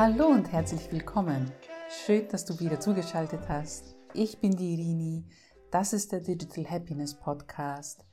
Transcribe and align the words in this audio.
Hallo 0.00 0.28
und 0.28 0.52
herzlich 0.52 0.92
willkommen. 0.92 1.50
Schön, 1.90 2.28
dass 2.28 2.44
du 2.44 2.60
wieder 2.60 2.78
zugeschaltet 2.78 3.48
hast. 3.48 3.96
Ich 4.14 4.38
bin 4.38 4.52
die 4.52 4.74
Irini. 4.74 5.24
Das 5.72 5.92
ist 5.92 6.12
der 6.12 6.20
Digital 6.20 6.70
Happiness 6.70 7.18
Podcast. 7.18 8.06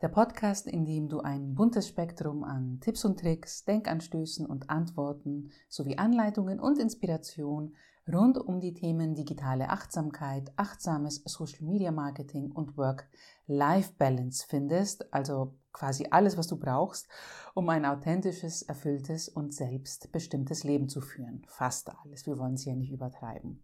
Der 0.00 0.08
Podcast, 0.08 0.66
in 0.66 0.86
dem 0.86 1.10
du 1.10 1.20
ein 1.20 1.54
buntes 1.54 1.88
Spektrum 1.88 2.42
an 2.42 2.80
Tipps 2.80 3.04
und 3.04 3.20
Tricks, 3.20 3.66
Denkanstößen 3.66 4.46
und 4.46 4.70
Antworten 4.70 5.50
sowie 5.68 5.98
Anleitungen 5.98 6.58
und 6.58 6.78
Inspiration 6.78 7.74
rund 8.10 8.38
um 8.38 8.58
die 8.58 8.72
Themen 8.72 9.14
digitale 9.14 9.68
Achtsamkeit, 9.68 10.50
achtsames 10.56 11.20
Social 11.26 11.66
Media 11.66 11.92
Marketing 11.92 12.50
und 12.50 12.78
Work-Life-Balance 12.78 14.46
findest, 14.48 15.12
also 15.12 15.54
quasi 15.76 16.06
alles, 16.10 16.38
was 16.38 16.46
du 16.46 16.56
brauchst, 16.56 17.06
um 17.54 17.68
ein 17.68 17.84
authentisches, 17.84 18.62
erfülltes 18.62 19.28
und 19.28 19.52
selbstbestimmtes 19.52 20.64
Leben 20.64 20.88
zu 20.88 21.02
führen. 21.02 21.44
Fast 21.46 21.90
alles, 21.90 22.26
wir 22.26 22.38
wollen 22.38 22.54
es 22.54 22.64
ja 22.64 22.74
nicht 22.74 22.90
übertreiben. 22.90 23.62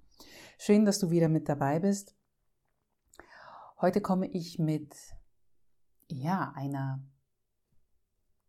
Schön, 0.59 0.85
dass 0.85 0.99
du 0.99 1.11
wieder 1.11 1.31
mit 1.31 1.49
dabei 1.49 1.81
bist. 1.81 2.15
Heute 3.81 4.03
komme 4.03 4.27
ich 4.27 4.59
mit 4.59 4.95
ja, 6.09 6.53
einer 6.55 7.03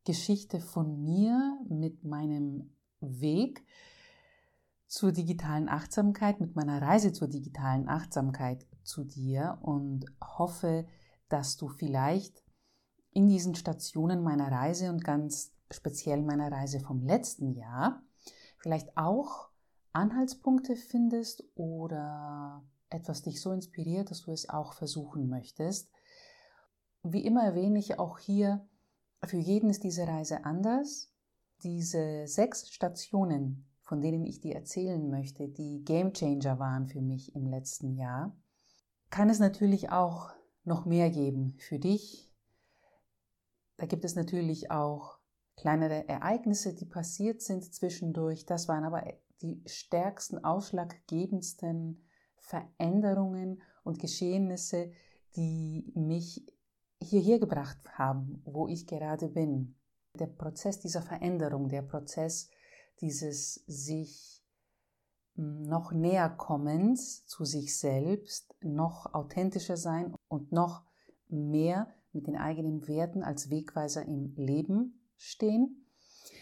Geschichte 0.04 0.60
von 0.60 1.02
mir, 1.02 1.58
mit 1.70 2.04
meinem 2.04 2.76
Weg, 3.00 3.66
zur 4.88 5.14
digitalen 5.14 5.70
Achtsamkeit, 5.70 6.40
mit 6.42 6.56
meiner 6.56 6.82
Reise 6.82 7.14
zur 7.14 7.30
digitalen 7.30 7.88
Achtsamkeit 7.88 8.68
zu 8.84 9.06
dir 9.06 9.58
und 9.62 10.06
hoffe, 10.22 10.86
dass 11.30 11.58
du 11.58 11.70
vielleicht 11.70 12.43
in 13.14 13.28
diesen 13.28 13.56
Stationen 13.56 14.24
meiner 14.24 14.52
Reise 14.52 14.90
und 14.90 15.04
ganz 15.04 15.54
speziell 15.72 16.22
meiner 16.22 16.52
Reise 16.52 16.80
vom 16.80 17.04
letzten 17.04 17.54
Jahr 17.54 18.04
vielleicht 18.58 18.98
auch 18.98 19.50
Anhaltspunkte 19.92 20.76
findest 20.76 21.44
oder 21.56 22.64
etwas 22.90 23.22
dich 23.22 23.42
so 23.42 23.52
inspiriert, 23.52 24.12
dass 24.12 24.22
du 24.22 24.32
es 24.32 24.50
auch 24.50 24.74
versuchen 24.74 25.28
möchtest. 25.28 25.92
Wie 27.04 27.26
immer 27.26 27.44
erwähne 27.44 27.80
ich 27.80 28.00
auch 28.00 28.18
hier, 28.20 28.66
für 29.26 29.38
jeden 29.38 29.70
ist 29.70 29.84
diese 29.84 30.08
Reise 30.08 30.46
anders. 30.46 31.12
Diese 31.64 32.28
sechs 32.28 32.70
Stationen, 32.72 33.66
von 33.82 34.02
denen 34.02 34.26
ich 34.26 34.42
dir 34.42 34.56
erzählen 34.56 35.10
möchte, 35.10 35.48
die 35.48 35.84
Game 35.84 36.14
Changer 36.14 36.60
waren 36.60 36.88
für 36.88 37.02
mich 37.02 37.36
im 37.36 37.48
letzten 37.48 37.96
Jahr, 37.96 38.36
kann 39.10 39.30
es 39.30 39.40
natürlich 39.40 39.92
auch 39.92 40.32
noch 40.64 40.86
mehr 40.86 41.10
geben 41.10 41.56
für 41.60 41.80
dich. 41.80 42.33
Da 43.78 43.86
gibt 43.86 44.06
es 44.06 44.16
natürlich 44.16 44.72
auch 44.72 45.18
kleinere 45.56 46.08
Ereignisse, 46.08 46.74
die 46.74 46.86
passiert 46.86 47.42
sind 47.42 47.74
zwischendurch. 47.74 48.46
Das 48.46 48.68
waren 48.68 48.84
aber 48.84 49.04
die 49.42 49.62
stärksten, 49.66 50.44
ausschlaggebendsten 50.44 52.04
Veränderungen 52.38 53.62
und 53.84 54.00
Geschehnisse, 54.00 54.92
die 55.36 55.92
mich 55.96 56.46
hierher 57.02 57.40
gebracht 57.40 57.78
haben, 57.98 58.42
wo 58.46 58.68
ich 58.68 58.88
gerade 58.88 59.30
bin. 59.30 59.76
Der 60.20 60.28
Prozess 60.28 60.80
dieser 60.80 61.02
Veränderung, 61.02 61.70
der 61.70 61.82
Prozess 61.82 62.50
dieses 63.02 63.56
sich 63.66 64.44
noch 65.36 65.92
näher 65.92 66.30
kommens 66.30 67.26
zu 67.26 67.44
sich 67.44 67.78
selbst, 67.78 68.56
noch 68.62 69.14
authentischer 69.14 69.78
sein 69.78 70.16
und 70.28 70.52
noch 70.52 70.84
mehr 71.28 71.92
mit 72.14 72.28
den 72.28 72.38
eigenen 72.38 72.88
Werten 72.88 73.24
als 73.24 73.50
Wegweiser 73.50 74.06
im 74.06 74.34
Leben 74.36 75.02
stehen. 75.18 75.88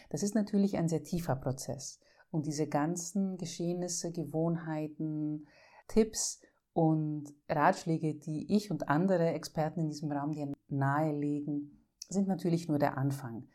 Das 0.09 0.23
ist 0.23 0.35
natürlich 0.35 0.77
ein 0.77 0.87
sehr 0.87 1.03
tiefer 1.03 1.35
Prozess. 1.35 1.99
Und 2.29 2.45
diese 2.45 2.67
ganzen 2.67 3.37
Geschehnisse, 3.37 4.11
Gewohnheiten, 4.11 5.47
Tipps 5.87 6.41
und 6.73 7.33
Ratschläge, 7.49 8.15
die 8.15 8.55
ich 8.55 8.71
und 8.71 8.89
andere 8.89 9.31
Experten 9.31 9.81
in 9.81 9.89
diesem 9.89 10.11
Raum 10.11 10.31
dir 10.31 10.51
nahelegen, 10.69 11.85
sind 12.07 12.27
natürlich 12.27 12.67
nur 12.67 12.79
der 12.79 12.97
Anfang 12.97 13.47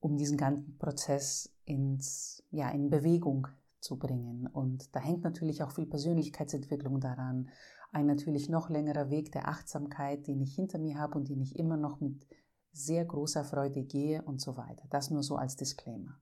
um 0.00 0.16
diesen 0.16 0.36
ganzen 0.36 0.76
Prozess 0.78 1.56
ins, 1.64 2.44
ja, 2.50 2.70
in 2.70 2.90
Bewegung 2.90 3.48
zu 3.84 3.96
bringen. 3.96 4.46
Und 4.46 4.94
da 4.96 5.00
hängt 5.00 5.22
natürlich 5.22 5.62
auch 5.62 5.70
viel 5.70 5.86
Persönlichkeitsentwicklung 5.86 7.00
daran. 7.00 7.50
Ein 7.92 8.06
natürlich 8.06 8.48
noch 8.48 8.70
längerer 8.70 9.10
Weg 9.10 9.30
der 9.30 9.46
Achtsamkeit, 9.48 10.26
den 10.26 10.40
ich 10.40 10.54
hinter 10.54 10.78
mir 10.78 10.98
habe 10.98 11.16
und 11.16 11.28
den 11.28 11.40
ich 11.40 11.56
immer 11.56 11.76
noch 11.76 12.00
mit 12.00 12.26
sehr 12.72 13.04
großer 13.04 13.44
Freude 13.44 13.84
gehe 13.84 14.22
und 14.22 14.40
so 14.40 14.56
weiter. 14.56 14.84
Das 14.90 15.10
nur 15.10 15.22
so 15.22 15.36
als 15.36 15.54
Disclaimer. 15.54 16.18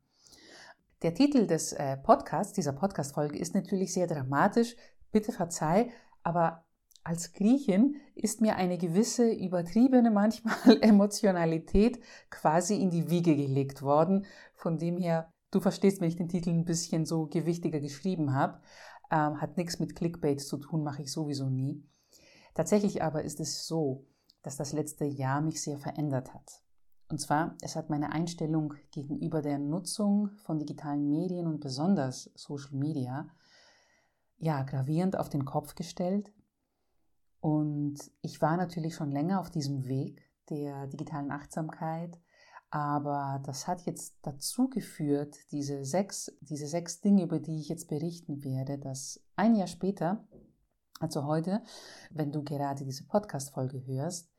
Der 1.03 1.15
Titel 1.15 1.47
des 1.47 1.72
äh, 1.72 1.97
Podcasts, 1.97 2.53
dieser 2.53 2.72
Podcast-Folge, 2.72 3.39
ist 3.39 3.55
natürlich 3.55 3.93
sehr 3.93 4.06
dramatisch. 4.06 4.77
Bitte 5.11 5.33
verzeih, 5.33 5.91
aber 6.22 6.65
als 7.05 7.33
Griechin 7.33 7.97
ist 8.15 8.41
mir 8.41 8.56
eine 8.56 8.78
gewisse 8.78 9.33
übertriebene 9.33 10.11
manchmal 10.11 10.55
Emotionalität 10.81 12.01
quasi 12.31 12.81
in 12.81 12.91
die 12.91 13.11
Wiege 13.11 13.34
gelegt 13.34 13.83
worden. 13.83 14.27
Von 14.55 14.78
dem 14.78 14.99
her, 14.99 15.31
du 15.53 15.61
verstehst, 15.61 16.01
wenn 16.01 16.09
ich 16.09 16.17
den 16.17 16.29
Titel 16.29 16.51
ein 16.51 16.65
bisschen 16.65 17.07
so 17.07 17.27
gewichtiger 17.27 17.79
geschrieben 17.79 18.35
habe, 18.35 18.61
ähm, 19.13 19.41
hat 19.41 19.57
nichts 19.57 19.79
mit 19.79 19.95
Clickbait 19.95 20.41
zu 20.41 20.59
tun, 20.59 20.83
mache 20.83 21.03
ich 21.03 21.13
sowieso 21.13 21.49
nie. 21.49 21.85
Tatsächlich 22.55 23.03
aber 23.03 23.23
ist 23.23 23.39
es 23.39 23.69
so, 23.69 24.07
dass 24.43 24.57
das 24.57 24.73
letzte 24.73 25.05
Jahr 25.05 25.41
mich 25.41 25.63
sehr 25.63 25.79
verändert 25.79 26.35
hat. 26.35 26.63
Und 27.09 27.21
zwar, 27.21 27.57
es 27.61 27.77
hat 27.77 27.91
meine 27.91 28.11
Einstellung 28.11 28.75
gegenüber 28.91 29.43
der 29.43 29.59
Nutzung 29.59 30.31
von 30.39 30.59
digitalen 30.59 31.09
Medien 31.09 31.47
und 31.47 31.61
besonders 31.61 32.31
Social 32.34 32.75
Media 32.75 33.29
ja 34.39 34.63
gravierend 34.65 35.17
auf 35.17 35.29
den 35.29 35.45
Kopf 35.45 35.77
gestellt 35.77 36.33
und 37.43 37.99
ich 38.21 38.41
war 38.41 38.57
natürlich 38.57 38.95
schon 38.95 39.11
länger 39.11 39.41
auf 39.41 39.51
diesem 39.51 39.89
Weg 39.89 40.31
der 40.49 40.87
digitalen 40.87 41.33
Achtsamkeit, 41.33 42.21
aber 42.72 43.38
das 43.44 43.69
hat 43.69 43.83
jetzt 43.83 44.16
dazu 44.22 44.71
geführt, 44.71 45.37
diese 45.50 45.84
sechs, 45.84 46.33
diese 46.41 46.66
sechs 46.66 47.03
Dinge, 47.03 47.25
über 47.25 47.38
die 47.38 47.60
ich 47.60 47.69
jetzt 47.69 47.87
berichten 47.87 48.43
werde, 48.43 48.78
dass 48.78 49.22
ein 49.37 49.55
Jahr 49.55 49.66
später, 49.66 50.27
also 50.99 51.27
heute, 51.27 51.62
wenn 52.10 52.33
du 52.33 52.43
gerade 52.43 52.87
diese 52.87 53.05
Podcast-Folge 53.05 53.84
hörst, 53.84 54.33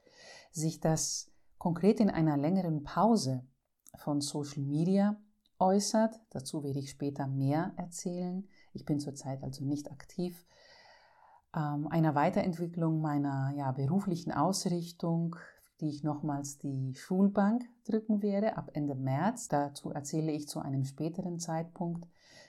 sich 0.51 0.79
das 0.79 1.31
konkret 1.59 1.99
in 1.99 2.09
einer 2.09 2.35
längeren 2.35 2.81
Pause 2.81 3.45
von 3.97 4.19
Social 4.19 4.63
Media 4.63 5.15
äußert. 5.59 6.19
Dazu 6.31 6.63
werde 6.63 6.79
ich 6.79 6.89
später 6.89 7.27
mehr 7.27 7.73
erzählen. 7.77 8.47
Ich 8.73 8.83
bin 8.83 8.99
zurzeit 8.99 9.43
also 9.43 9.63
nicht 9.63 9.91
aktiv 9.91 10.47
ähm, 11.55 11.87
einer 11.87 12.15
Weiterentwicklung 12.15 12.99
meiner 12.99 13.51
ja, 13.55 13.71
beruflichen 13.73 14.31
Ausrichtung, 14.31 15.35
die 15.83 15.89
ich 15.89 16.03
nochmals 16.03 16.57
die 16.59 16.95
Schulbank 16.95 17.65
drücken 17.83 18.21
werde 18.21 18.55
ab 18.55 18.71
Ende 18.73 18.95
März. 18.95 19.49
Dazu 19.49 19.91
erzähle 19.91 20.31
ich 20.31 20.47
zu 20.47 20.59
einem 20.59 20.85
späteren 20.85 21.39
Zeitpunkt 21.39 22.07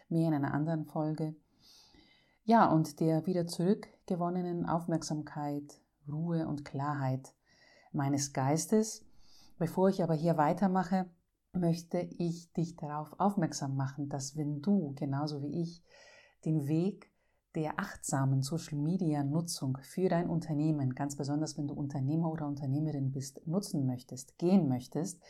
mehr 0.09 0.29
in 0.29 0.35
einer 0.35 0.55
anderen 0.55 0.85
Folge. 0.85 1.35
Ja, 2.45 2.71
und 2.71 3.01
der 3.01 3.27
wieder 3.27 3.49
zurückgewonnenen 3.49 4.67
Aufmerksamkeit, 4.67 5.81
Ruhe 6.09 6.47
und 6.47 6.65
Klarheit 6.65 7.35
meines 7.91 8.33
Geistes. 8.33 9.05
Bevor 9.59 9.89
ich 9.89 10.03
aber 10.03 10.15
hier 10.15 10.37
weitermache, 10.37 11.07
möchte 11.53 12.09
ich 12.19 12.53
dich 12.53 12.77
darauf 12.77 13.19
aufmerksam 13.19 13.75
machen, 13.75 14.09
dass 14.09 14.37
wenn 14.37 14.63
du, 14.63 14.95
genauso 14.95 15.43
wie 15.43 15.61
ich, 15.61 15.83
den 16.45 16.69
Weg 16.69 17.11
der 17.55 17.79
achtsamen 17.79 18.43
Social-Media-Nutzung 18.43 19.79
für 19.83 20.09
dein 20.09 20.29
Unternehmen, 20.29 20.95
ganz 20.95 21.17
besonders 21.17 21.57
wenn 21.57 21.69
du 21.69 21.75
Unternehmer 21.75 22.31
oder 22.31 22.47
Unternehmerin 22.47 23.13
bist, 23.13 23.47
nutzen 23.47 23.87
möchtest, 23.87 24.39
gehen 24.39 24.69
möchtest, 24.69 25.23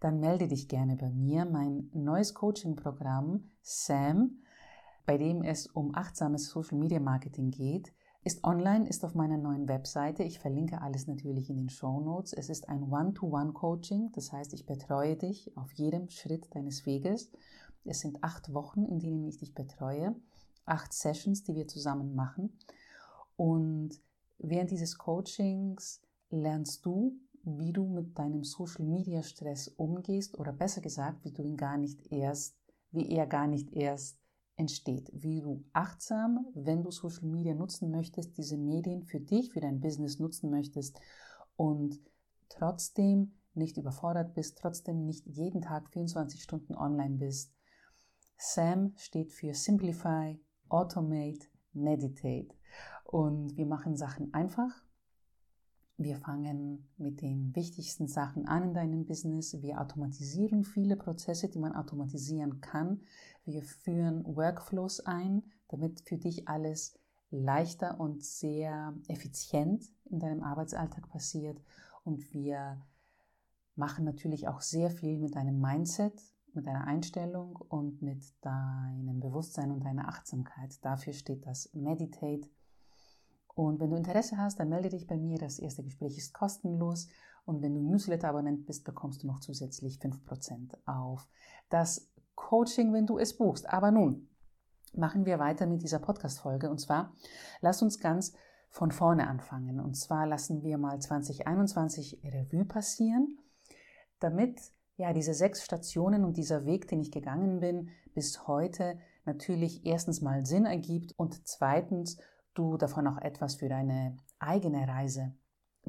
dann 0.00 0.20
melde 0.20 0.48
dich 0.48 0.68
gerne 0.68 0.96
bei 0.96 1.10
mir. 1.10 1.44
Mein 1.44 1.90
neues 1.92 2.34
Coaching-Programm 2.34 3.50
SAM, 3.62 4.38
bei 5.06 5.18
dem 5.18 5.42
es 5.42 5.66
um 5.66 5.94
achtsames 5.94 6.50
Social-Media-Marketing 6.50 7.50
geht, 7.50 7.92
ist 8.22 8.44
online, 8.44 8.88
ist 8.88 9.04
auf 9.04 9.14
meiner 9.14 9.36
neuen 9.36 9.68
Webseite. 9.68 10.22
Ich 10.22 10.38
verlinke 10.38 10.80
alles 10.80 11.06
natürlich 11.06 11.50
in 11.50 11.56
den 11.56 11.68
Show 11.68 12.00
Notes. 12.00 12.32
Es 12.32 12.48
ist 12.48 12.68
ein 12.68 12.84
One-to-One-Coaching, 12.84 14.12
das 14.12 14.32
heißt, 14.32 14.54
ich 14.54 14.64
betreue 14.64 15.16
dich 15.16 15.54
auf 15.56 15.72
jedem 15.72 16.08
Schritt 16.08 16.54
deines 16.54 16.86
Weges. 16.86 17.30
Es 17.84 18.00
sind 18.00 18.22
acht 18.22 18.54
Wochen, 18.54 18.86
in 18.86 18.98
denen 18.98 19.24
ich 19.24 19.38
dich 19.38 19.54
betreue 19.54 20.14
acht 20.66 20.92
Sessions, 20.92 21.42
die 21.42 21.54
wir 21.54 21.68
zusammen 21.68 22.14
machen. 22.14 22.58
Und 23.36 24.00
während 24.38 24.70
dieses 24.70 24.98
Coachings 24.98 26.00
lernst 26.30 26.84
du, 26.84 27.18
wie 27.42 27.72
du 27.72 27.86
mit 27.86 28.18
deinem 28.18 28.44
Social 28.44 28.84
Media 28.84 29.22
Stress 29.22 29.68
umgehst 29.68 30.38
oder 30.38 30.52
besser 30.52 30.80
gesagt, 30.80 31.24
wie 31.24 31.32
du 31.32 31.42
ihn 31.42 31.56
gar 31.56 31.76
nicht 31.76 32.10
erst, 32.10 32.56
wie 32.90 33.10
er 33.10 33.26
gar 33.26 33.46
nicht 33.46 33.72
erst 33.72 34.18
entsteht, 34.56 35.10
wie 35.12 35.40
du 35.40 35.64
achtsam, 35.72 36.46
wenn 36.54 36.82
du 36.82 36.90
Social 36.90 37.26
Media 37.26 37.54
nutzen 37.54 37.90
möchtest, 37.90 38.36
diese 38.38 38.56
Medien 38.56 39.02
für 39.02 39.20
dich, 39.20 39.50
für 39.50 39.60
dein 39.60 39.80
Business 39.80 40.18
nutzen 40.18 40.50
möchtest 40.50 40.98
und 41.56 42.00
trotzdem 42.48 43.32
nicht 43.54 43.76
überfordert 43.76 44.34
bist, 44.34 44.58
trotzdem 44.58 45.04
nicht 45.04 45.26
jeden 45.26 45.60
Tag 45.60 45.90
24 45.90 46.42
Stunden 46.42 46.74
online 46.74 47.16
bist, 47.16 47.52
SAM 48.36 48.92
steht 48.96 49.32
für 49.32 49.54
Simplify, 49.54 50.38
Automate, 50.74 51.46
Meditate. 51.72 52.48
Und 53.04 53.56
wir 53.56 53.66
machen 53.66 53.96
Sachen 53.96 54.34
einfach. 54.34 54.70
Wir 55.96 56.16
fangen 56.16 56.88
mit 56.96 57.22
den 57.22 57.54
wichtigsten 57.54 58.08
Sachen 58.08 58.48
an 58.48 58.64
in 58.64 58.74
deinem 58.74 59.06
Business. 59.06 59.62
Wir 59.62 59.80
automatisieren 59.80 60.64
viele 60.64 60.96
Prozesse, 60.96 61.48
die 61.48 61.60
man 61.60 61.72
automatisieren 61.72 62.60
kann. 62.60 63.02
Wir 63.44 63.62
führen 63.62 64.24
Workflows 64.24 65.00
ein, 65.00 65.44
damit 65.68 66.00
für 66.00 66.18
dich 66.18 66.48
alles 66.48 66.98
leichter 67.30 68.00
und 68.00 68.24
sehr 68.24 68.94
effizient 69.06 69.84
in 70.06 70.18
deinem 70.18 70.42
Arbeitsalltag 70.42 71.08
passiert. 71.08 71.60
Und 72.02 72.32
wir 72.34 72.82
machen 73.76 74.04
natürlich 74.04 74.48
auch 74.48 74.60
sehr 74.60 74.90
viel 74.90 75.18
mit 75.18 75.36
deinem 75.36 75.60
Mindset, 75.60 76.20
mit 76.56 76.66
deiner 76.66 76.86
Einstellung 76.86 77.56
und 77.56 78.02
mit 78.02 78.22
deinem 78.42 79.20
Bewusstsein 79.20 79.70
und 79.70 79.84
deiner 79.84 80.08
Achtsamkeit. 80.08 80.84
Dafür 80.84 81.12
steht 81.12 81.46
das 81.46 81.70
Meditate. 81.74 82.48
Und 83.54 83.80
wenn 83.80 83.90
du 83.90 83.96
Interesse 83.96 84.36
hast, 84.36 84.58
dann 84.58 84.68
melde 84.68 84.88
dich 84.88 85.06
bei 85.06 85.16
mir. 85.16 85.38
Das 85.38 85.58
erste 85.58 85.84
Gespräch 85.84 86.18
ist 86.18 86.32
kostenlos. 86.32 87.08
Und 87.44 87.62
wenn 87.62 87.74
du 87.74 87.80
Newsletter-Abonnent 87.80 88.66
bist, 88.66 88.84
bekommst 88.84 89.22
du 89.22 89.26
noch 89.26 89.40
zusätzlich 89.40 89.98
5% 89.98 90.76
auf 90.86 91.28
das 91.68 92.10
Coaching, 92.34 92.92
wenn 92.92 93.06
du 93.06 93.18
es 93.18 93.36
buchst. 93.36 93.68
Aber 93.68 93.90
nun 93.90 94.28
machen 94.94 95.26
wir 95.26 95.38
weiter 95.38 95.66
mit 95.66 95.82
dieser 95.82 95.98
Podcast-Folge. 95.98 96.70
Und 96.70 96.80
zwar, 96.80 97.14
lass 97.60 97.82
uns 97.82 98.00
ganz 98.00 98.32
von 98.70 98.90
vorne 98.90 99.28
anfangen. 99.28 99.78
Und 99.78 99.94
zwar 99.94 100.26
lassen 100.26 100.62
wir 100.62 100.78
mal 100.78 101.00
2021 101.00 102.22
Revue 102.24 102.64
passieren, 102.64 103.38
damit 104.18 104.60
ja 104.96 105.12
diese 105.12 105.34
sechs 105.34 105.64
Stationen 105.64 106.24
und 106.24 106.36
dieser 106.36 106.64
Weg, 106.66 106.88
den 106.88 107.00
ich 107.00 107.10
gegangen 107.10 107.60
bin, 107.60 107.90
bis 108.14 108.46
heute 108.46 108.98
natürlich 109.24 109.84
erstens 109.84 110.20
mal 110.20 110.46
Sinn 110.46 110.66
ergibt 110.66 111.12
und 111.16 111.46
zweitens 111.46 112.18
du 112.54 112.76
davon 112.76 113.06
auch 113.06 113.18
etwas 113.18 113.56
für 113.56 113.68
deine 113.68 114.16
eigene 114.38 114.86
Reise 114.86 115.34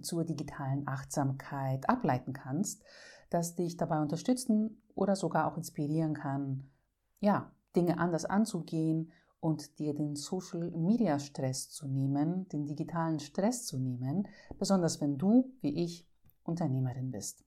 zur 0.02 0.26
digitalen 0.26 0.88
Achtsamkeit 0.88 1.88
ableiten 1.90 2.34
kannst, 2.34 2.84
das 3.30 3.56
dich 3.56 3.78
dabei 3.78 4.02
unterstützen 4.02 4.82
oder 4.96 5.16
sogar 5.16 5.52
auch 5.52 5.58
inspirieren 5.58 6.14
kann, 6.14 6.70
ja, 7.20 7.52
Dinge 7.76 8.00
anders 8.00 8.26
anzugehen 8.26 9.12
und 9.40 9.80
dir 9.80 9.94
den 9.94 10.16
Social 10.16 10.72
Media 10.72 11.20
Stress 11.20 11.70
zu 11.70 11.88
nehmen, 11.88 12.48
den 12.50 12.66
digitalen 12.66 13.20
Stress 13.20 13.66
zu 13.66 13.78
nehmen, 13.78 14.28
besonders 14.58 15.02
wenn 15.02 15.18
du, 15.18 15.54
wie 15.62 15.84
ich, 15.84 16.08
Unternehmerin 16.44 17.12
bist. 17.12 17.44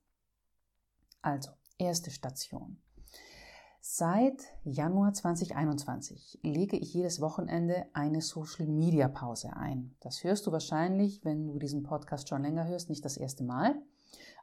Also, 1.21 1.51
erste 1.77 2.11
Station. 2.11 2.81
Seit 3.81 4.43
Januar 4.63 5.13
2021 5.13 6.39
lege 6.43 6.77
ich 6.77 6.93
jedes 6.93 7.21
Wochenende 7.21 7.85
eine 7.93 8.21
Social 8.21 8.67
Media 8.67 9.07
Pause 9.07 9.55
ein. 9.55 9.95
Das 10.01 10.23
hörst 10.23 10.45
du 10.47 10.51
wahrscheinlich, 10.51 11.23
wenn 11.23 11.47
du 11.47 11.57
diesen 11.57 11.83
Podcast 11.83 12.29
schon 12.29 12.43
länger 12.43 12.67
hörst, 12.67 12.89
nicht 12.89 13.03
das 13.03 13.17
erste 13.17 13.43
Mal. 13.43 13.81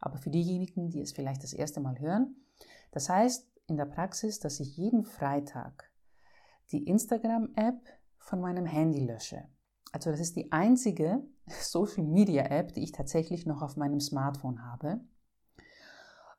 Aber 0.01 0.17
für 0.17 0.31
diejenigen, 0.31 0.91
die 0.91 1.01
es 1.01 1.13
vielleicht 1.13 1.43
das 1.43 1.53
erste 1.53 1.81
Mal 1.81 1.99
hören, 1.99 2.37
das 2.93 3.09
heißt 3.09 3.47
in 3.67 3.77
der 3.77 3.85
Praxis, 3.85 4.41
dass 4.41 4.61
ich 4.61 4.77
jeden 4.77 5.05
Freitag 5.05 5.91
die 6.73 6.85
Instagram-App 6.85 7.81
von 8.19 8.41
meinem 8.41 8.67
Handy 8.67 9.01
lösche. 9.01 9.45
Also 9.93 10.11
das 10.11 10.21
ist 10.21 10.37
die 10.37 10.51
einzige 10.51 11.23
Social 11.47 12.05
Media 12.05 12.45
App, 12.45 12.73
die 12.73 12.83
ich 12.83 12.93
tatsächlich 12.93 13.47
noch 13.47 13.63
auf 13.63 13.77
meinem 13.77 14.01
Smartphone 14.01 14.65
habe. 14.65 15.01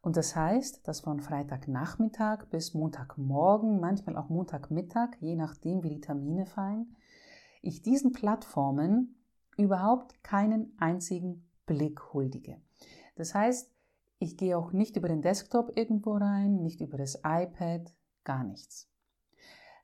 Und 0.08 0.16
das 0.16 0.38
heißt, 0.38 0.88
dass 0.88 1.02
von 1.02 1.20
Freitagnachmittag 1.20 2.46
bis 2.50 2.74
Montagmorgen, 2.74 3.82
manchmal 3.82 4.16
auch 4.16 4.30
Montagmittag, 4.30 5.18
je 5.20 5.36
nachdem 5.36 5.84
wie 5.84 5.90
die 5.90 6.00
Termine 6.00 6.46
fallen, 6.46 6.96
ich 7.62 7.82
diesen 7.82 8.14
Plattformen 8.14 9.18
überhaupt 9.58 10.24
keinen 10.24 10.72
einzigen 10.80 11.46
Blick 11.66 12.14
huldige. 12.14 12.62
Das 13.18 13.36
heißt, 13.36 13.70
ich 14.20 14.38
gehe 14.38 14.58
auch 14.58 14.72
nicht 14.72 14.96
über 14.96 15.10
den 15.10 15.22
Desktop 15.22 15.76
irgendwo 15.76 16.14
rein, 16.14 16.64
nicht 16.64 16.80
über 16.80 16.98
das 16.98 17.16
iPad, 17.26 17.94
gar 18.24 18.46
nichts. 18.46 18.90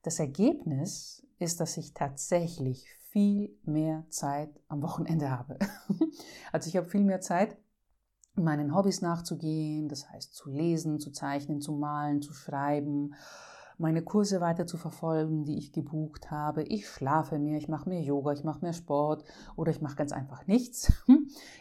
Das 0.04 0.20
Ergebnis 0.20 1.28
ist, 1.38 1.60
dass 1.60 1.76
ich 1.76 1.94
tatsächlich 1.94 2.88
viel 3.10 3.60
mehr 3.66 4.06
Zeit 4.08 4.58
am 4.70 4.84
Wochenende 4.84 5.30
habe. 5.30 5.60
Also 6.54 6.70
ich 6.70 6.78
habe 6.78 6.88
viel 6.88 7.04
mehr 7.04 7.20
Zeit, 7.20 7.58
meinen 8.36 8.76
Hobbys 8.76 9.02
nachzugehen, 9.02 9.90
das 9.90 10.10
heißt 10.10 10.34
zu 10.34 10.50
lesen, 10.50 11.00
zu 11.00 11.12
zeichnen, 11.12 11.62
zu 11.62 11.74
malen, 11.74 12.22
zu 12.22 12.34
schreiben, 12.34 13.14
meine 13.78 14.04
Kurse 14.04 14.42
weiter 14.42 14.66
zu 14.66 14.78
verfolgen, 14.78 15.44
die 15.46 15.58
ich 15.58 15.72
gebucht 15.72 16.32
habe. 16.32 16.64
Ich 16.64 16.88
schlafe 16.88 17.40
mehr, 17.40 17.58
ich 17.58 17.68
mache 17.68 17.90
mehr 17.90 18.02
Yoga, 18.02 18.32
ich 18.34 18.44
mache 18.44 18.62
mehr 18.62 18.74
Sport 18.74 19.24
oder 19.56 19.72
ich 19.72 19.82
mache 19.82 19.96
ganz 19.96 20.12
einfach 20.12 20.48
nichts. 20.48 20.92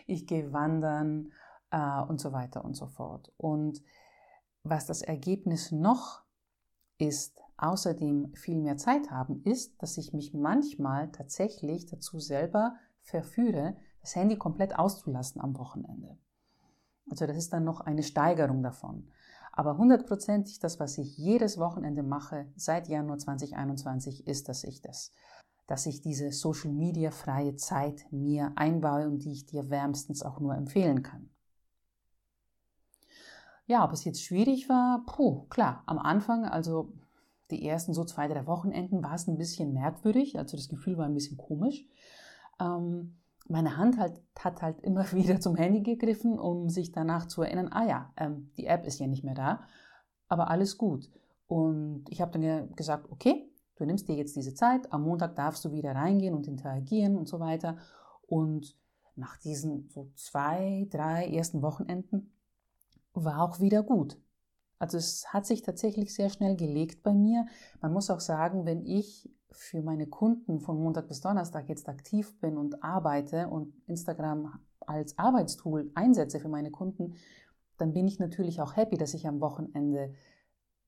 Ich 0.07 0.27
gehe 0.27 0.53
wandern 0.53 1.33
äh, 1.71 2.03
und 2.03 2.21
so 2.21 2.33
weiter 2.33 2.65
und 2.65 2.77
so 2.77 2.87
fort. 2.87 3.33
Und 3.37 3.83
was 4.63 4.87
das 4.87 5.03
Ergebnis 5.03 5.73
noch 5.73 6.23
ist, 6.99 7.41
außerdem 7.57 8.35
viel 8.35 8.61
mehr 8.61 8.77
Zeit 8.77 9.11
haben, 9.11 9.43
ist, 9.45 9.81
dass 9.83 9.97
ich 9.97 10.13
mich 10.13 10.35
manchmal 10.35 11.11
tatsächlich 11.13 11.87
dazu 11.87 12.19
selber 12.19 12.77
verführe, 13.03 13.77
das 14.01 14.17
Handy 14.17 14.37
komplett 14.37 14.79
auszulassen 14.79 15.41
am 15.41 15.57
Wochenende. 15.57 16.19
Also 17.11 17.27
das 17.27 17.37
ist 17.37 17.53
dann 17.53 17.65
noch 17.65 17.81
eine 17.81 18.03
Steigerung 18.03 18.63
davon. 18.63 19.09
Aber 19.53 19.77
hundertprozentig 19.77 20.61
das, 20.61 20.81
was 20.81 20.97
ich 20.97 21.19
jedes 21.19 21.59
Wochenende 21.59 22.03
mache 22.03 22.47
seit 22.57 22.89
Januar 22.89 23.19
2021, 23.19 24.27
ist, 24.27 24.49
dass 24.49 24.65
ich 24.65 24.81
das, 24.81 25.13
dass 25.67 25.85
ich 25.85 26.01
diese 26.01 26.33
Social 26.33 26.73
Media 26.73 27.11
freie 27.11 27.57
Zeit 27.57 28.07
mir 28.11 28.53
einbaue 28.57 29.07
und 29.09 29.25
die 29.25 29.33
ich 29.33 29.47
dir 29.47 29.69
wärmstens 29.69 30.23
auch 30.23 30.41
nur 30.41 30.55
empfehlen 30.55 31.03
kann. 31.03 31.29
Ja, 33.67 33.85
ob 33.85 33.93
es 33.93 34.05
jetzt 34.05 34.23
schwierig 34.23 34.69
war, 34.69 35.05
puh, 35.07 35.43
klar, 35.49 35.83
am 35.87 35.99
Anfang, 35.99 36.45
also 36.45 36.93
die 37.51 37.67
ersten 37.67 37.95
so 37.95 38.05
zwei, 38.05 38.29
drei 38.29 38.47
Wochenenden 38.47 39.03
war 39.03 39.15
es 39.15 39.29
ein 39.29 39.39
bisschen 39.39 39.73
merkwürdig, 39.73 40.39
also 40.39 40.57
das 40.57 40.69
Gefühl 40.69 40.97
war 40.97 41.05
ein 41.05 41.15
bisschen 41.15 41.37
komisch. 41.37 41.87
Ähm, 42.59 43.17
meine 43.53 43.77
Hand 43.77 43.99
halt, 43.99 44.21
hat 44.39 44.63
halt 44.63 44.81
immer 44.81 45.05
wieder 45.13 45.41
zum 45.41 45.55
Handy 45.55 45.83
gegriffen, 45.83 46.39
um 46.39 46.69
sich 46.69 46.91
danach 46.91 47.27
zu 47.27 47.43
erinnern, 47.43 47.69
ah 47.71 47.87
ja, 47.87 48.13
ähm, 48.17 48.51
die 48.56 48.67
App 48.67 48.85
ist 48.87 48.99
ja 48.99 49.06
nicht 49.06 49.23
mehr 49.23 49.35
da, 49.35 49.61
aber 50.29 50.51
alles 50.51 50.79
gut. 50.79 51.11
Und 51.47 52.05
ich 52.09 52.21
habe 52.21 52.32
dann 52.39 52.75
gesagt, 52.75 53.11
okay, 53.13 53.49
du 53.77 53.85
nimmst 53.85 54.09
dir 54.09 54.17
jetzt 54.17 54.35
diese 54.37 54.55
Zeit, 54.55 54.91
am 54.93 55.03
Montag 55.03 55.37
darfst 55.37 55.65
du 55.65 55.73
wieder 55.73 55.94
reingehen 55.94 56.35
und 56.35 56.49
interagieren 56.49 57.17
und 57.17 57.29
so 57.29 57.41
weiter. 57.41 57.77
Und 58.27 58.75
nach 59.17 59.37
diesen 59.37 59.91
so 59.91 60.11
zwei, 60.15 60.87
drei 60.91 61.29
ersten 61.29 61.61
Wochenenden 61.61 62.32
war 63.13 63.43
auch 63.43 63.61
wieder 63.61 63.82
gut. 63.82 64.17
Also 64.82 64.98
es 64.98 65.32
hat 65.32 65.46
sich 65.46 65.62
tatsächlich 65.62 66.12
sehr 66.12 66.29
schnell 66.29 66.56
gelegt 66.56 67.05
bei 67.05 67.15
mir. 67.15 67.46
Man 67.81 67.93
muss 67.93 68.10
auch 68.10 68.19
sagen, 68.19 68.67
wenn 68.67 68.84
ich 68.84 69.31
für 69.53 69.81
meine 69.81 70.08
Kunden 70.08 70.58
von 70.58 70.77
Montag 70.77 71.06
bis 71.06 71.20
Donnerstag 71.20 71.69
jetzt 71.69 71.89
aktiv 71.89 72.36
bin 72.41 72.56
und 72.56 72.82
arbeite 72.82 73.46
und 73.46 73.72
Instagram 73.86 74.58
als 74.81 75.17
Arbeitstool 75.17 75.93
einsetze 75.94 76.41
für 76.41 76.48
meine 76.48 76.72
Kunden, 76.72 77.15
dann 77.79 77.93
bin 77.93 78.08
ich 78.08 78.19
natürlich 78.19 78.60
auch 78.60 78.74
happy, 78.74 78.96
dass 78.96 79.15
ich 79.15 79.29
am 79.29 79.41
Wochenende 79.41 80.15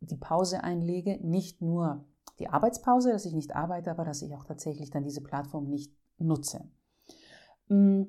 die 0.01 0.17
Pause 0.17 0.65
einlege. 0.65 1.21
Nicht 1.23 1.63
nur 1.63 2.05
die 2.41 2.49
Arbeitspause, 2.49 3.13
dass 3.13 3.27
ich 3.27 3.33
nicht 3.33 3.55
arbeite, 3.55 3.93
aber 3.93 4.05
dass 4.05 4.23
ich 4.23 4.35
auch 4.35 4.45
tatsächlich 4.45 4.91
dann 4.91 5.05
diese 5.05 5.21
Plattform 5.21 5.69
nicht 5.69 5.93
nutze. 6.19 6.69
Mm, 7.69 8.07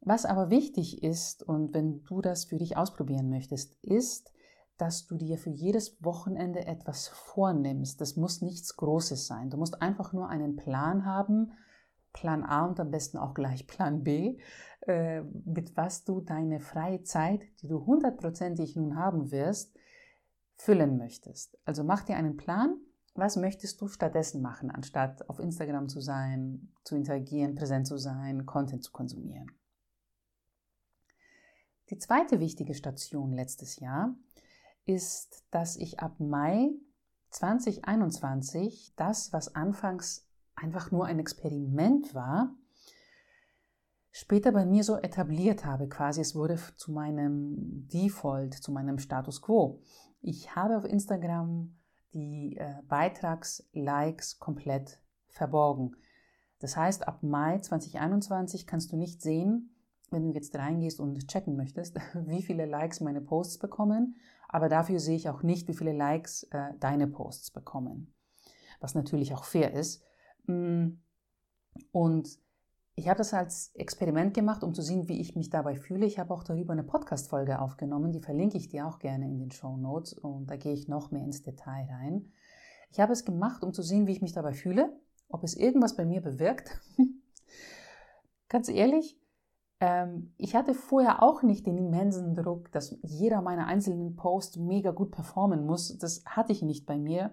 was 0.00 0.24
aber 0.24 0.48
wichtig 0.48 1.02
ist, 1.02 1.42
und 1.42 1.74
wenn 1.74 2.02
du 2.04 2.22
das 2.22 2.46
für 2.46 2.56
dich 2.56 2.78
ausprobieren 2.78 3.28
möchtest, 3.28 3.74
ist, 3.82 4.32
dass 4.78 5.06
du 5.06 5.16
dir 5.16 5.38
für 5.38 5.50
jedes 5.50 6.02
Wochenende 6.02 6.66
etwas 6.66 7.08
vornimmst. 7.08 8.00
Das 8.00 8.16
muss 8.16 8.40
nichts 8.42 8.76
Großes 8.76 9.26
sein. 9.26 9.50
Du 9.50 9.56
musst 9.56 9.82
einfach 9.82 10.12
nur 10.12 10.28
einen 10.28 10.56
Plan 10.56 11.04
haben, 11.04 11.52
Plan 12.12 12.44
A 12.44 12.64
und 12.64 12.80
am 12.80 12.90
besten 12.90 13.18
auch 13.18 13.34
gleich 13.34 13.66
Plan 13.66 14.02
B, 14.02 14.38
äh, 14.86 15.22
mit 15.22 15.76
was 15.76 16.04
du 16.04 16.20
deine 16.20 16.60
freie 16.60 17.02
Zeit, 17.02 17.42
die 17.60 17.68
du 17.68 17.84
hundertprozentig 17.84 18.76
nun 18.76 18.96
haben 18.96 19.30
wirst, 19.30 19.76
füllen 20.56 20.96
möchtest. 20.96 21.58
Also 21.64 21.84
mach 21.84 22.04
dir 22.04 22.16
einen 22.16 22.36
Plan, 22.36 22.76
was 23.14 23.36
möchtest 23.36 23.80
du 23.80 23.88
stattdessen 23.88 24.42
machen, 24.42 24.70
anstatt 24.70 25.28
auf 25.28 25.40
Instagram 25.40 25.88
zu 25.88 26.00
sein, 26.00 26.72
zu 26.84 26.96
interagieren, 26.96 27.54
präsent 27.54 27.86
zu 27.86 27.98
sein, 27.98 28.46
Content 28.46 28.84
zu 28.84 28.92
konsumieren. 28.92 29.50
Die 31.90 31.98
zweite 31.98 32.38
wichtige 32.38 32.74
Station 32.74 33.32
letztes 33.32 33.80
Jahr 33.80 34.14
ist, 34.88 35.44
dass 35.50 35.76
ich 35.76 36.00
ab 36.00 36.18
Mai 36.18 36.70
2021 37.30 38.94
das, 38.96 39.32
was 39.32 39.54
anfangs 39.54 40.26
einfach 40.54 40.90
nur 40.90 41.06
ein 41.06 41.18
Experiment 41.18 42.14
war, 42.14 42.54
später 44.10 44.52
bei 44.52 44.64
mir 44.64 44.82
so 44.82 44.96
etabliert 44.96 45.64
habe, 45.64 45.88
quasi 45.88 46.20
es 46.20 46.34
wurde 46.34 46.58
zu 46.76 46.90
meinem 46.90 47.86
Default, 47.88 48.54
zu 48.54 48.72
meinem 48.72 48.98
Status 48.98 49.42
quo. 49.42 49.80
Ich 50.20 50.56
habe 50.56 50.76
auf 50.76 50.84
Instagram 50.84 51.76
die 52.14 52.56
äh, 52.56 52.82
Beitragslikes 52.88 54.38
komplett 54.38 55.00
verborgen. 55.28 55.94
Das 56.58 56.76
heißt, 56.76 57.06
ab 57.06 57.22
Mai 57.22 57.58
2021 57.58 58.66
kannst 58.66 58.90
du 58.90 58.96
nicht 58.96 59.22
sehen, 59.22 59.74
wenn 60.10 60.24
du 60.24 60.32
jetzt 60.32 60.56
reingehst 60.56 60.98
und 61.00 61.28
checken 61.28 61.56
möchtest, 61.56 61.96
wie 62.26 62.42
viele 62.42 62.66
Likes 62.66 63.00
meine 63.00 63.20
Posts 63.20 63.58
bekommen, 63.58 64.16
aber 64.48 64.68
dafür 64.68 64.98
sehe 64.98 65.16
ich 65.16 65.28
auch 65.28 65.42
nicht, 65.42 65.68
wie 65.68 65.74
viele 65.74 65.92
Likes 65.92 66.44
äh, 66.44 66.72
deine 66.80 67.06
Posts 67.06 67.50
bekommen. 67.50 68.14
Was 68.80 68.94
natürlich 68.94 69.34
auch 69.34 69.44
fair 69.44 69.74
ist. 69.74 70.02
Mm, 70.46 70.94
und 71.92 72.38
ich 72.94 73.08
habe 73.08 73.18
das 73.18 73.32
als 73.32 73.70
Experiment 73.74 74.34
gemacht, 74.34 74.64
um 74.64 74.74
zu 74.74 74.82
sehen, 74.82 75.08
wie 75.08 75.20
ich 75.20 75.36
mich 75.36 75.50
dabei 75.50 75.76
fühle. 75.76 76.06
Ich 76.06 76.18
habe 76.18 76.34
auch 76.34 76.42
darüber 76.42 76.72
eine 76.72 76.82
Podcast-Folge 76.82 77.60
aufgenommen, 77.60 78.12
die 78.12 78.20
verlinke 78.20 78.56
ich 78.56 78.68
dir 78.68 78.86
auch 78.86 78.98
gerne 78.98 79.26
in 79.26 79.38
den 79.38 79.52
Show 79.52 79.76
Notes 79.76 80.14
und 80.14 80.50
da 80.50 80.56
gehe 80.56 80.72
ich 80.72 80.88
noch 80.88 81.12
mehr 81.12 81.22
ins 81.22 81.42
Detail 81.42 81.86
rein. 81.90 82.32
Ich 82.90 82.98
habe 82.98 83.12
es 83.12 83.24
gemacht, 83.24 83.62
um 83.62 83.72
zu 83.72 83.82
sehen, 83.82 84.06
wie 84.06 84.12
ich 84.12 84.22
mich 84.22 84.32
dabei 84.32 84.52
fühle, 84.52 84.98
ob 85.28 85.44
es 85.44 85.54
irgendwas 85.54 85.94
bei 85.94 86.04
mir 86.06 86.22
bewirkt. 86.22 86.80
Ganz 88.48 88.68
ehrlich, 88.68 89.16
ähm, 89.80 90.34
ich 90.36 90.56
hatte 90.56 90.74
vorher 90.74 91.22
auch 91.22 91.42
nicht 91.42 91.66
den 91.66 91.78
immensen 91.78 92.34
Druck, 92.34 92.72
dass 92.72 92.96
jeder 93.02 93.42
meiner 93.42 93.66
einzelnen 93.66 94.16
Posts 94.16 94.58
mega 94.58 94.90
gut 94.90 95.10
performen 95.10 95.66
muss. 95.66 95.96
Das 95.98 96.24
hatte 96.26 96.52
ich 96.52 96.62
nicht 96.62 96.86
bei 96.86 96.98
mir. 96.98 97.32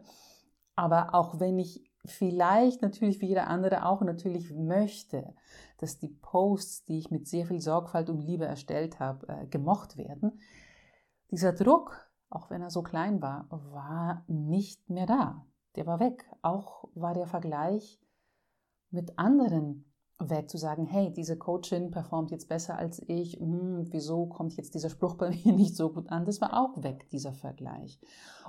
Aber 0.75 1.15
auch 1.15 1.39
wenn 1.39 1.57
ich 1.57 1.89
vielleicht 2.05 2.81
natürlich 2.81 3.21
wie 3.21 3.27
jeder 3.27 3.47
andere 3.47 3.85
auch 3.85 4.01
natürlich 4.01 4.53
möchte, 4.53 5.33
dass 5.77 5.97
die 5.97 6.09
Posts, 6.09 6.85
die 6.85 6.99
ich 6.99 7.09
mit 7.09 7.27
sehr 7.27 7.45
viel 7.47 7.61
Sorgfalt 7.61 8.09
und 8.09 8.19
Liebe 8.19 8.45
erstellt 8.45 8.99
habe, 8.99 9.27
äh, 9.27 9.47
gemocht 9.47 9.97
werden, 9.97 10.39
dieser 11.31 11.53
Druck, 11.53 12.07
auch 12.29 12.49
wenn 12.49 12.61
er 12.61 12.69
so 12.69 12.83
klein 12.83 13.21
war, 13.21 13.47
war 13.49 14.23
nicht 14.27 14.89
mehr 14.89 15.07
da. 15.07 15.45
Der 15.75 15.87
war 15.87 15.99
weg. 15.99 16.25
Auch 16.41 16.89
war 16.93 17.13
der 17.13 17.27
Vergleich 17.27 17.99
mit 18.91 19.17
anderen 19.17 19.91
weg 20.19 20.49
zu 20.49 20.57
sagen, 20.57 20.85
hey, 20.85 21.11
diese 21.11 21.37
Coachin 21.37 21.91
performt 21.91 22.31
jetzt 22.31 22.47
besser 22.47 22.77
als 22.77 23.01
ich, 23.07 23.33
hm, 23.33 23.91
wieso 23.91 24.27
kommt 24.27 24.55
jetzt 24.55 24.73
dieser 24.73 24.89
Spruch 24.89 25.15
bei 25.15 25.29
mir 25.43 25.53
nicht 25.53 25.75
so 25.75 25.91
gut 25.91 26.09
an? 26.09 26.25
Das 26.25 26.41
war 26.41 26.59
auch 26.59 26.83
weg, 26.83 27.09
dieser 27.09 27.33
Vergleich. 27.33 27.99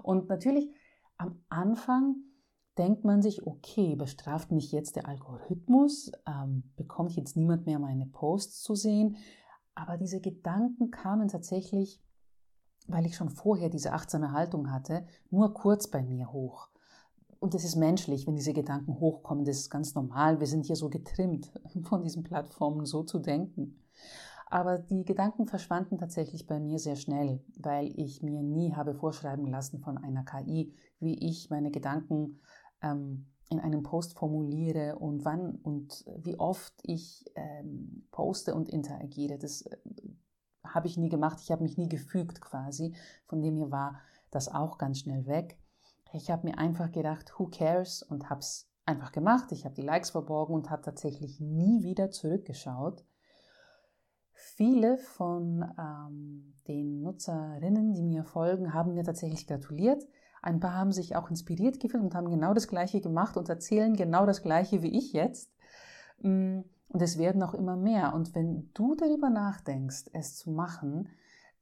Und 0.03 0.29
natürlich 0.29 0.71
am 1.19 1.43
Anfang 1.49 2.17
denkt 2.79 3.05
man 3.05 3.23
sich, 3.23 3.47
okay, 3.47 3.97
bestraft 3.97 4.53
mich 4.53 4.71
jetzt 4.71 4.97
der 4.97 5.09
Algorithmus, 5.09 6.13
ähm, 6.27 6.63
bekommt 6.77 7.17
jetzt 7.17 7.37
niemand 7.37 7.67
mehr 7.67 7.79
meine 7.79 8.07
Posts 8.07 8.63
zu 8.63 8.75
sehen. 8.75 9.17
Aber 9.75 9.97
diese 9.97 10.21
Gedanken 10.21 10.91
kamen 10.91 11.29
tatsächlich, 11.29 12.03
weil 12.87 13.07
ich 13.07 13.17
schon 13.17 13.31
vorher 13.31 13.71
diese 13.71 13.93
achtsame 13.93 14.33
Haltung 14.33 14.71
hatte, 14.71 15.07
nur 15.31 15.55
kurz 15.55 15.89
bei 15.89 16.03
mir 16.03 16.33
hoch. 16.33 16.69
Und 17.39 17.55
das 17.55 17.65
ist 17.65 17.77
menschlich, 17.77 18.27
wenn 18.27 18.37
diese 18.37 18.53
Gedanken 18.53 18.99
hochkommen, 18.99 19.45
das 19.45 19.59
ist 19.59 19.71
ganz 19.71 19.95
normal. 19.95 20.41
Wir 20.41 20.47
sind 20.47 20.67
hier 20.67 20.77
so 20.77 20.89
getrimmt, 20.89 21.53
von 21.85 22.03
diesen 22.03 22.23
Plattformen 22.23 22.87
so 22.87 23.03
zu 23.03 23.19
denken. 23.19 23.83
Aber 24.49 24.79
die 24.79 25.05
Gedanken 25.05 25.47
verschwanden 25.47 25.99
tatsächlich 25.99 26.47
bei 26.47 26.61
mir 26.61 26.79
sehr 26.79 26.97
schnell, 26.97 27.43
weil 27.59 27.93
ich 27.99 28.23
mir 28.23 28.43
nie 28.43 28.75
habe 28.75 28.95
vorschreiben 28.95 29.47
lassen 29.47 29.81
von 29.81 29.99
einer 29.99 30.25
KI, 30.25 30.73
wie 31.01 31.19
ich 31.29 31.51
meine 31.51 31.73
Gedanken 31.73 32.39
ähm, 32.81 33.27
in 33.51 33.61
einem 33.61 33.83
Post 33.83 34.17
formuliere 34.17 34.99
und 34.99 35.25
wann 35.25 35.57
und 35.57 36.05
wie 36.19 36.39
oft 36.39 36.75
ich 36.83 37.25
ähm, 37.35 38.07
poste 38.13 38.55
und 38.55 38.69
interagiere. 38.69 39.39
Das 39.39 39.63
äh, 39.63 39.77
habe 40.65 40.87
ich 40.87 40.97
nie 40.97 41.09
gemacht. 41.09 41.41
Ich 41.43 41.51
habe 41.51 41.63
mich 41.63 41.77
nie 41.77 41.89
gefügt 41.89 42.41
quasi. 42.41 42.95
Von 43.27 43.43
dem 43.43 43.57
her 43.57 43.71
war 43.71 44.01
das 44.31 44.49
auch 44.49 44.79
ganz 44.79 45.01
schnell 45.01 45.27
weg. 45.27 45.59
Ich 46.13 46.31
habe 46.31 46.47
mir 46.47 46.59
einfach 46.59 46.93
gedacht, 46.93 47.35
who 47.37 47.47
cares 47.47 48.03
und 48.03 48.31
habe 48.31 48.41
es 48.41 48.69
einfach 48.87 49.13
gemacht. 49.13 49.53
Ich 49.53 49.65
habe 49.65 49.75
die 49.75 49.83
Likes 49.83 50.11
verborgen 50.11 50.55
und 50.55 50.71
habe 50.71 50.83
tatsächlich 50.83 51.41
nie 51.41 51.83
wieder 51.83 52.11
zurückgeschaut. 52.11 53.05
Viele 54.33 54.99
von 54.99 55.65
ähm, 55.79 56.55
den 56.69 57.03
Nutzerinnen, 57.03 57.95
die 57.95 58.03
mir 58.03 58.25
folgen, 58.25 58.73
haben 58.73 58.95
mir 58.95 59.05
tatsächlich 59.05 59.47
gratuliert. 59.47 60.07
Ein 60.43 60.61
paar 60.61 60.75
haben 60.75 60.93
sich 60.93 61.17
auch 61.17 61.31
inspiriert 61.31 61.81
gefühlt 61.81 62.05
und 62.05 62.15
haben 62.15 62.31
genau 62.31 62.55
das 62.55 62.69
Gleiche 62.69 63.01
gemacht 63.01 63.37
und 63.37 63.49
erzählen 63.49 63.95
genau 63.95 64.27
das 64.27 64.43
Gleiche 64.43 64.83
wie 64.83 64.97
ich 64.97 65.13
jetzt. 65.13 65.51
Mm, 66.21 66.61
und 66.89 67.03
es 67.03 67.19
werden 67.19 67.43
auch 67.43 67.55
immer 67.55 67.77
mehr. 67.77 68.15
Und 68.15 68.35
wenn 68.35 68.71
du 68.75 68.95
darüber 68.95 69.31
nachdenkst, 69.31 70.05
es 70.13 70.37
zu 70.37 70.51
machen, 70.51 71.09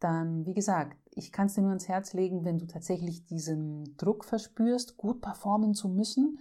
dann, 0.01 0.45
wie 0.47 0.55
gesagt, 0.55 0.97
ich 1.11 1.33
kann 1.33 1.47
es 1.47 1.55
dir 1.55 1.63
nur 1.63 1.71
ans 1.71 1.89
Herz 1.89 2.13
legen, 2.13 2.45
wenn 2.45 2.59
du 2.59 2.67
tatsächlich 2.67 3.25
diesen 3.25 3.97
Druck 3.97 4.25
verspürst, 4.25 4.97
gut 4.97 5.21
performen 5.21 5.75
zu 5.75 5.89
müssen. 5.89 6.39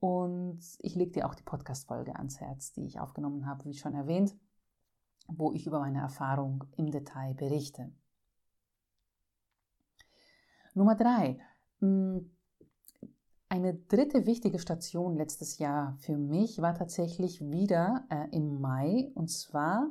Und 0.00 0.60
ich 0.80 0.94
lege 0.94 1.12
dir 1.12 1.26
auch 1.26 1.34
die 1.34 1.42
Podcast-Folge 1.42 2.16
ans 2.16 2.40
Herz, 2.40 2.72
die 2.72 2.84
ich 2.84 3.00
aufgenommen 3.00 3.46
habe, 3.46 3.64
wie 3.64 3.74
schon 3.74 3.94
erwähnt, 3.94 4.36
wo 5.26 5.52
ich 5.52 5.66
über 5.66 5.80
meine 5.80 6.00
Erfahrung 6.00 6.64
im 6.76 6.90
Detail 6.90 7.34
berichte. 7.34 7.90
Nummer 10.74 10.94
drei, 10.94 11.40
hm, 11.80 12.30
eine 13.48 13.74
dritte 13.74 14.26
wichtige 14.26 14.58
Station 14.58 15.16
letztes 15.16 15.58
Jahr 15.58 15.96
für 16.00 16.18
mich 16.18 16.60
war 16.60 16.74
tatsächlich 16.74 17.40
wieder 17.50 18.04
äh, 18.10 18.28
im 18.36 18.60
Mai. 18.60 19.10
Und 19.14 19.28
zwar 19.28 19.88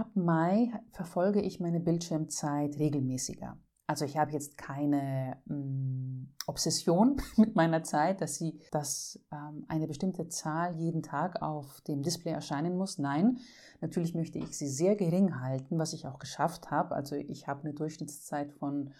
ab 0.00 0.10
Mai 0.14 0.72
verfolge 0.92 1.42
ich 1.42 1.60
meine 1.60 1.78
Bildschirmzeit 1.78 2.78
regelmäßiger. 2.78 3.58
Also 3.86 4.04
ich 4.04 4.16
habe 4.16 4.32
jetzt 4.32 4.56
keine 4.56 5.36
mh, 5.44 5.54
hm, 5.54 6.34
Obsession 6.46 7.20
mit 7.36 7.54
meiner 7.54 7.82
Zeit, 7.82 8.22
dass 8.22 8.36
sie, 8.36 8.58
dass 8.70 9.20
ähm, 9.30 9.66
eine 9.68 9.86
bestimmte 9.86 10.28
Zahl 10.28 10.74
jeden 10.76 11.02
Tag 11.02 11.42
auf 11.42 11.82
dem 11.82 12.02
Display 12.02 12.32
erscheinen 12.32 12.76
muss. 12.76 12.98
Nein, 12.98 13.38
natürlich 13.80 14.14
möchte 14.14 14.38
ich 14.38 14.56
sie 14.56 14.68
sehr 14.68 14.96
gering 14.96 15.40
halten, 15.40 15.78
was 15.78 15.92
ich 15.92 16.06
auch 16.06 16.18
geschafft 16.18 16.70
habe. 16.70 16.94
Also 16.94 17.16
ich 17.16 17.46
habe 17.46 17.64
eine 17.64 17.74
Durchschnittszeit 17.74 18.52
von 18.52 18.94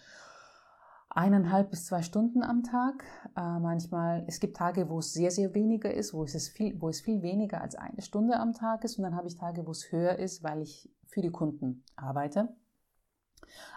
eineinhalb 1.13 1.69
bis 1.69 1.85
zwei 1.85 2.01
Stunden 2.01 2.41
am 2.43 2.63
Tag. 2.63 3.03
Äh, 3.35 3.59
manchmal, 3.59 4.23
es 4.27 4.39
gibt 4.39 4.57
Tage, 4.57 4.89
wo 4.89 4.99
es 4.99 5.13
sehr, 5.13 5.31
sehr 5.31 5.53
weniger 5.53 5.93
ist, 5.93 6.13
wo 6.13 6.23
es, 6.23 6.49
viel, 6.49 6.79
wo 6.81 6.89
es 6.89 7.01
viel 7.01 7.21
weniger 7.21 7.61
als 7.61 7.75
eine 7.75 8.01
Stunde 8.01 8.39
am 8.39 8.53
Tag 8.53 8.83
ist. 8.83 8.97
Und 8.97 9.03
dann 9.03 9.15
habe 9.15 9.27
ich 9.27 9.35
Tage, 9.35 9.65
wo 9.67 9.71
es 9.71 9.91
höher 9.91 10.17
ist, 10.17 10.43
weil 10.43 10.61
ich 10.61 10.89
für 11.05 11.21
die 11.21 11.31
Kunden 11.31 11.83
arbeite. 11.95 12.55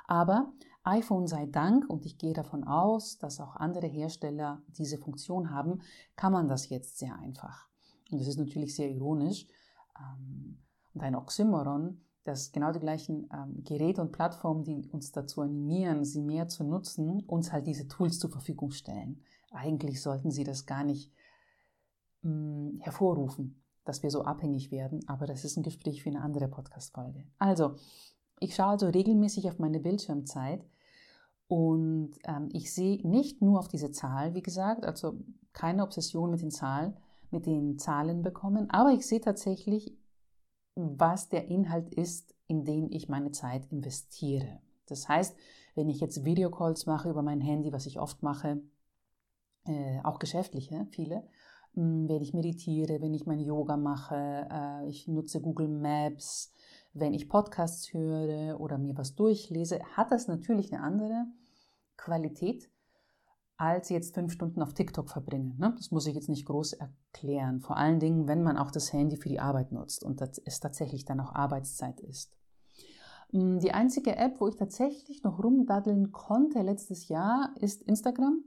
Aber 0.07 0.53
iPhone 0.85 1.26
sei 1.26 1.47
Dank, 1.47 1.88
und 1.88 2.05
ich 2.05 2.19
gehe 2.19 2.35
davon 2.35 2.64
aus, 2.64 3.19
dass 3.19 3.41
auch 3.41 3.57
andere 3.57 3.87
Hersteller 3.87 4.62
diese 4.69 4.99
Funktion 4.99 5.50
haben, 5.50 5.81
kann 6.14 6.33
man 6.33 6.47
das 6.47 6.69
jetzt 6.69 6.99
sehr 6.99 7.17
einfach. 7.17 7.69
Und 8.11 8.21
das 8.21 8.29
ist 8.29 8.38
natürlich 8.38 8.76
sehr 8.76 8.91
ironisch 8.91 9.47
ähm, 9.99 10.62
und 10.93 11.00
ein 11.00 11.17
Oxymoron, 11.17 12.03
dass 12.25 12.52
genau 12.52 12.73
die 12.73 12.81
gleichen 12.81 13.28
ähm, 13.33 13.62
Geräte 13.64 14.00
und 14.00 14.12
Plattformen, 14.12 14.64
die 14.64 14.88
uns 14.90 15.12
dazu 15.12 15.43
animieren, 15.43 16.04
sie 16.04 16.23
mehr 16.23 16.49
zu 16.49 16.64
nutzen, 16.64 17.23
uns 17.26 17.52
halt 17.52 17.66
diese 17.66 17.87
Tools 17.87 18.19
zur 18.19 18.31
Verfügung 18.31 18.71
stellen. 18.71 19.23
Eigentlich 19.52 20.02
sollten 20.02 20.31
sie 20.31 20.43
das 20.43 20.66
gar 20.66 20.85
nicht 20.85 21.12
mh, 22.23 22.31
mm, 22.31 22.81
hervorrufen, 22.81 23.62
dass 23.85 24.02
wir 24.02 24.11
so 24.11 24.23
abhängig 24.23 24.71
werden, 24.71 25.07
aber 25.07 25.26
das 25.26 25.45
ist 25.45 25.57
ein 25.57 25.62
Gespräch 25.62 26.02
für 26.02 26.09
eine 26.09 26.23
andere 26.23 26.49
Podcast-Folge. 26.49 27.25
Also, 27.38 27.76
ich 28.40 28.54
schaue 28.54 28.69
also 28.69 28.87
regelmäßig 28.87 29.49
auf 29.49 29.59
meine 29.59 29.78
Bildschirmzeit 29.78 30.64
und 31.47 32.12
ähm, 32.25 32.49
ich 32.52 32.73
sehe 32.73 33.07
nicht 33.07 33.43
nur 33.43 33.59
auf 33.59 33.69
diese 33.69 33.93
Zahl, 33.93 34.35
wie 34.35 34.43
gesagt, 34.43 34.87
also 34.87 35.19
keine 35.52 35.83
Obsession 35.83 36.31
mit 36.31 36.40
den 36.40 36.50
Zahlen, 36.50 36.97
mit 37.31 37.45
den 37.45 37.78
Zahlen 37.78 38.23
bekommen, 38.23 38.71
aber 38.71 38.93
ich 38.93 39.07
sehe 39.07 39.21
tatsächlich 39.21 39.95
was 40.75 41.28
der 41.28 41.49
Inhalt 41.49 41.93
ist, 41.95 42.35
in 42.47 42.64
den 42.64 42.90
ich 42.93 43.09
meine 43.09 43.31
Zeit 43.31 43.66
investiere. 43.71 44.61
Das 44.87 45.09
heißt, 45.09 45.37
wenn 45.75 45.88
ich 45.88 46.00
jetzt 46.00 46.25
Videocalls 46.25 46.87
mache 46.87 47.11
über 47.11 47.23
mein 47.23 47.40
Handy, 47.40 47.73
was 47.73 47.87
ich 47.87 47.99
oft 47.99 48.23
mache, 48.23 48.61
äh, 49.66 50.00
auch 50.02 50.19
geschäftliche, 50.19 50.87
viele, 50.90 51.25
hm, 51.75 52.09
wenn 52.09 52.23
ich 52.23 52.35
meditiere, 52.35 53.00
wenn 53.00 53.14
ich 53.14 53.26
mein 53.26 53.40
Yoga 53.40 53.76
mache, 53.76 54.49
äh, 54.50 54.88
ich 54.88 55.09
nutze 55.09 55.40
Google 55.40 55.69
Maps, 55.69 56.52
wenn 56.93 57.14
ich 57.14 57.28
Podcasts 57.28 57.93
höre 57.93 58.61
oder 58.61 58.78
mir 58.78 58.97
was 58.97 59.14
durchlese, 59.14 59.81
hat 59.97 60.12
das 60.12 60.28
natürlich 60.28 60.73
eine 60.73 60.83
andere 60.83 61.26
Qualität, 61.97 62.71
als 63.56 63.88
jetzt 63.88 64.14
fünf 64.14 64.32
Stunden 64.32 64.62
auf 64.62 64.75
TikTok 64.75 65.08
verbringen. 65.08 65.56
Ne? 65.58 65.75
Das 65.76 65.90
muss 65.90 66.06
ich 66.06 66.14
jetzt 66.14 66.28
nicht 66.28 66.46
groß 66.46 66.75
erklären. 66.75 67.61
Vor 67.61 67.76
allen 67.76 68.00
Dingen, 68.00 68.26
wenn 68.26 68.42
man 68.42 68.58
auch 68.58 68.70
das 68.70 68.92
Handy 68.92 69.16
für 69.16 69.28
die 69.28 69.40
Arbeit 69.40 69.73
nutzt 69.73 70.04
und 70.04 70.20
es 70.20 70.61
tatsächlich 70.61 71.04
dann 71.04 71.20
auch 71.20 71.34
Arbeitszeit 71.34 72.00
ist. 72.00 72.37
Mm, 73.32 73.58
die 73.58 73.73
einzige 73.73 74.16
App, 74.16 74.40
wo 74.40 74.49
ich 74.49 74.56
tatsächlich 74.56 75.23
noch 75.23 75.42
rumdaddeln 75.42 76.11
konnte 76.11 76.62
letztes 76.62 77.08
Jahr, 77.08 77.54
ist 77.61 77.82
Instagram. 77.82 78.44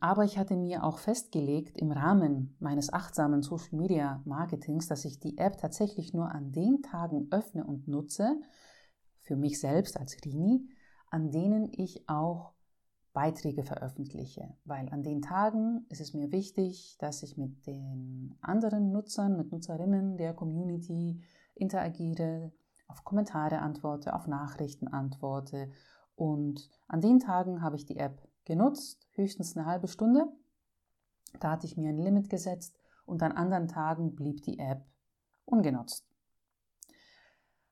Aber 0.00 0.24
ich 0.24 0.38
hatte 0.38 0.56
mir 0.56 0.82
auch 0.82 0.98
festgelegt 0.98 1.78
im 1.80 1.92
Rahmen 1.92 2.56
meines 2.58 2.92
achtsamen 2.92 3.42
Social 3.42 3.78
Media 3.78 4.22
Marketings, 4.24 4.88
dass 4.88 5.04
ich 5.04 5.20
die 5.20 5.38
App 5.38 5.56
tatsächlich 5.58 6.12
nur 6.12 6.32
an 6.32 6.50
den 6.50 6.82
Tagen 6.82 7.28
öffne 7.30 7.64
und 7.64 7.86
nutze, 7.86 8.40
für 9.20 9.36
mich 9.36 9.60
selbst 9.60 9.96
als 9.96 10.16
Rini, 10.24 10.68
an 11.10 11.30
denen 11.30 11.70
ich 11.72 12.08
auch 12.08 12.53
Beiträge 13.14 13.62
veröffentliche, 13.62 14.54
weil 14.64 14.88
an 14.90 15.04
den 15.04 15.22
Tagen 15.22 15.86
ist 15.88 16.00
es 16.00 16.14
mir 16.14 16.32
wichtig, 16.32 16.96
dass 16.98 17.22
ich 17.22 17.38
mit 17.38 17.64
den 17.64 18.36
anderen 18.40 18.90
Nutzern, 18.90 19.36
mit 19.36 19.52
Nutzerinnen 19.52 20.16
der 20.16 20.34
Community 20.34 21.22
interagiere, 21.54 22.52
auf 22.88 23.04
Kommentare 23.04 23.60
antworte, 23.60 24.14
auf 24.14 24.26
Nachrichten 24.26 24.88
antworte. 24.88 25.70
Und 26.16 26.68
an 26.88 27.00
den 27.00 27.20
Tagen 27.20 27.62
habe 27.62 27.76
ich 27.76 27.86
die 27.86 27.98
App 27.98 28.20
genutzt, 28.44 29.06
höchstens 29.12 29.56
eine 29.56 29.64
halbe 29.64 29.86
Stunde. 29.86 30.26
Da 31.38 31.52
hatte 31.52 31.66
ich 31.66 31.76
mir 31.76 31.90
ein 31.90 31.98
Limit 31.98 32.28
gesetzt 32.28 32.76
und 33.06 33.22
an 33.22 33.32
anderen 33.32 33.68
Tagen 33.68 34.16
blieb 34.16 34.42
die 34.42 34.58
App 34.58 34.84
ungenutzt. 35.44 36.04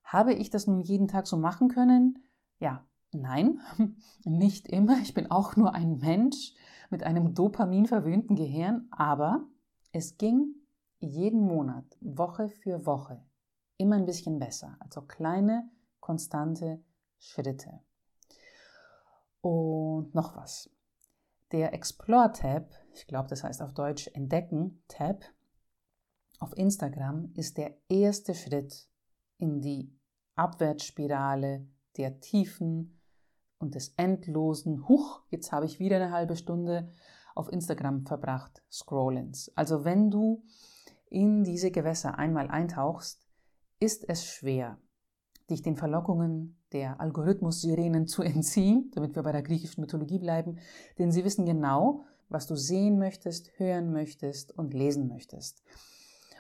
Habe 0.04 0.34
ich 0.34 0.50
das 0.50 0.68
nun 0.68 0.80
jeden 0.80 1.08
Tag 1.08 1.26
so 1.26 1.36
machen 1.36 1.68
können? 1.68 2.22
Ja, 2.60 2.86
nein, 3.12 3.60
nicht 4.24 4.68
immer. 4.68 4.98
Ich 5.00 5.14
bin 5.14 5.30
auch 5.30 5.56
nur 5.56 5.74
ein 5.74 5.98
Mensch 5.98 6.54
mit 6.90 7.02
einem 7.02 7.34
dopaminverwöhnten 7.34 8.36
Gehirn, 8.36 8.88
aber 8.90 9.46
es 9.92 10.18
ging 10.18 10.54
jeden 10.98 11.40
Monat, 11.40 11.84
Woche 12.00 12.48
für 12.48 12.86
Woche, 12.86 13.22
immer 13.76 13.96
ein 13.96 14.06
bisschen 14.06 14.38
besser. 14.38 14.76
Also 14.80 15.02
kleine, 15.02 15.68
konstante 16.00 16.82
Schritte. 17.18 17.80
Und 19.40 20.14
noch 20.14 20.36
was. 20.36 20.70
Der 21.50 21.74
Explore-Tab, 21.74 22.70
ich 22.94 23.06
glaube, 23.06 23.28
das 23.28 23.42
heißt 23.44 23.60
auf 23.62 23.74
Deutsch 23.74 24.08
Entdecken-Tab, 24.14 25.24
auf 26.38 26.56
Instagram 26.56 27.32
ist 27.34 27.58
der 27.58 27.76
erste 27.88 28.34
Schritt 28.34 28.88
in 29.38 29.60
die 29.60 29.92
Abwärtsspirale 30.34 31.66
der 31.96 32.20
Tiefen 32.20 32.98
und 33.62 33.74
des 33.74 33.94
endlosen, 33.96 34.88
huch, 34.88 35.22
jetzt 35.30 35.52
habe 35.52 35.66
ich 35.66 35.78
wieder 35.78 35.96
eine 35.96 36.10
halbe 36.10 36.36
Stunde 36.36 36.90
auf 37.34 37.50
Instagram 37.50 38.04
verbracht, 38.04 38.62
Scrollens. 38.70 39.50
Also 39.54 39.84
wenn 39.84 40.10
du 40.10 40.42
in 41.08 41.44
diese 41.44 41.70
Gewässer 41.70 42.18
einmal 42.18 42.48
eintauchst, 42.48 43.26
ist 43.80 44.08
es 44.08 44.26
schwer, 44.26 44.78
dich 45.50 45.62
den 45.62 45.76
Verlockungen 45.76 46.58
der 46.72 47.00
Algorithmus-Sirenen 47.00 48.06
zu 48.06 48.22
entziehen, 48.22 48.90
damit 48.94 49.14
wir 49.14 49.22
bei 49.22 49.32
der 49.32 49.42
griechischen 49.42 49.80
Mythologie 49.80 50.18
bleiben, 50.18 50.58
denn 50.98 51.12
sie 51.12 51.24
wissen 51.24 51.46
genau, 51.46 52.04
was 52.28 52.46
du 52.46 52.56
sehen 52.56 52.98
möchtest, 52.98 53.58
hören 53.58 53.92
möchtest 53.92 54.56
und 54.56 54.72
lesen 54.72 55.08
möchtest. 55.08 55.62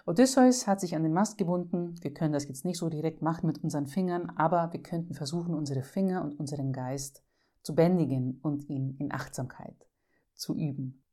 Odysseus 0.04 0.66
hat 0.66 0.80
sich 0.80 0.96
an 0.96 1.04
den 1.04 1.12
Mast 1.12 1.38
gebunden. 1.38 1.94
Wir 2.02 2.12
können 2.12 2.32
das 2.32 2.48
jetzt 2.48 2.64
nicht 2.64 2.78
so 2.78 2.88
direkt 2.88 3.22
machen 3.22 3.46
mit 3.46 3.62
unseren 3.62 3.86
Fingern, 3.86 4.30
aber 4.30 4.72
wir 4.72 4.82
könnten 4.82 5.14
versuchen, 5.14 5.54
unsere 5.54 5.82
Finger 5.82 6.24
und 6.24 6.38
unseren 6.40 6.72
Geist 6.72 7.22
zu 7.62 7.74
bändigen 7.74 8.40
und 8.42 8.68
ihn 8.68 8.96
in 8.98 9.12
Achtsamkeit 9.12 9.86
zu 10.34 10.56
üben. 10.56 11.04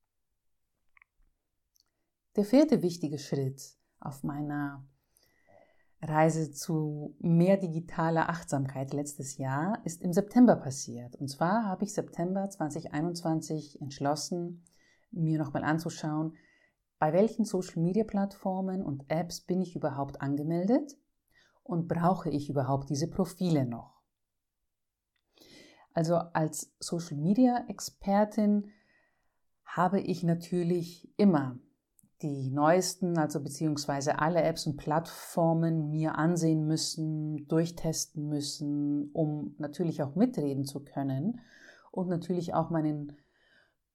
Der 2.35 2.45
vierte 2.45 2.81
wichtige 2.81 3.19
Schritt 3.19 3.61
auf 3.99 4.23
meiner 4.23 4.87
Reise 6.01 6.51
zu 6.51 7.15
mehr 7.19 7.57
digitaler 7.57 8.29
Achtsamkeit 8.29 8.93
letztes 8.93 9.37
Jahr 9.37 9.81
ist 9.83 10.01
im 10.01 10.13
September 10.13 10.55
passiert. 10.55 11.15
Und 11.17 11.27
zwar 11.27 11.65
habe 11.65 11.83
ich 11.83 11.93
September 11.93 12.49
2021 12.49 13.81
entschlossen, 13.81 14.63
mir 15.11 15.37
nochmal 15.37 15.63
anzuschauen, 15.63 16.37
bei 16.99 17.13
welchen 17.13 17.45
Social-Media-Plattformen 17.45 18.83
und 18.83 19.05
Apps 19.07 19.41
bin 19.41 19.61
ich 19.61 19.75
überhaupt 19.75 20.21
angemeldet 20.21 20.97
und 21.63 21.87
brauche 21.87 22.29
ich 22.29 22.49
überhaupt 22.49 22.89
diese 22.89 23.07
Profile 23.07 23.65
noch? 23.65 24.01
Also 25.93 26.15
als 26.15 26.73
Social-Media-Expertin 26.79 28.71
habe 29.65 30.01
ich 30.01 30.23
natürlich 30.23 31.13
immer 31.17 31.57
die 32.21 32.49
neuesten, 32.49 33.17
also 33.17 33.41
beziehungsweise 33.41 34.19
alle 34.19 34.41
Apps 34.43 34.67
und 34.67 34.75
Plattformen 34.75 35.89
mir 35.89 36.15
ansehen 36.15 36.67
müssen, 36.67 37.47
durchtesten 37.47 38.27
müssen, 38.27 39.09
um 39.13 39.55
natürlich 39.57 40.03
auch 40.03 40.15
mitreden 40.15 40.65
zu 40.65 40.83
können 40.83 41.39
und 41.91 42.09
natürlich 42.09 42.53
auch 42.53 42.69
meinen 42.69 43.15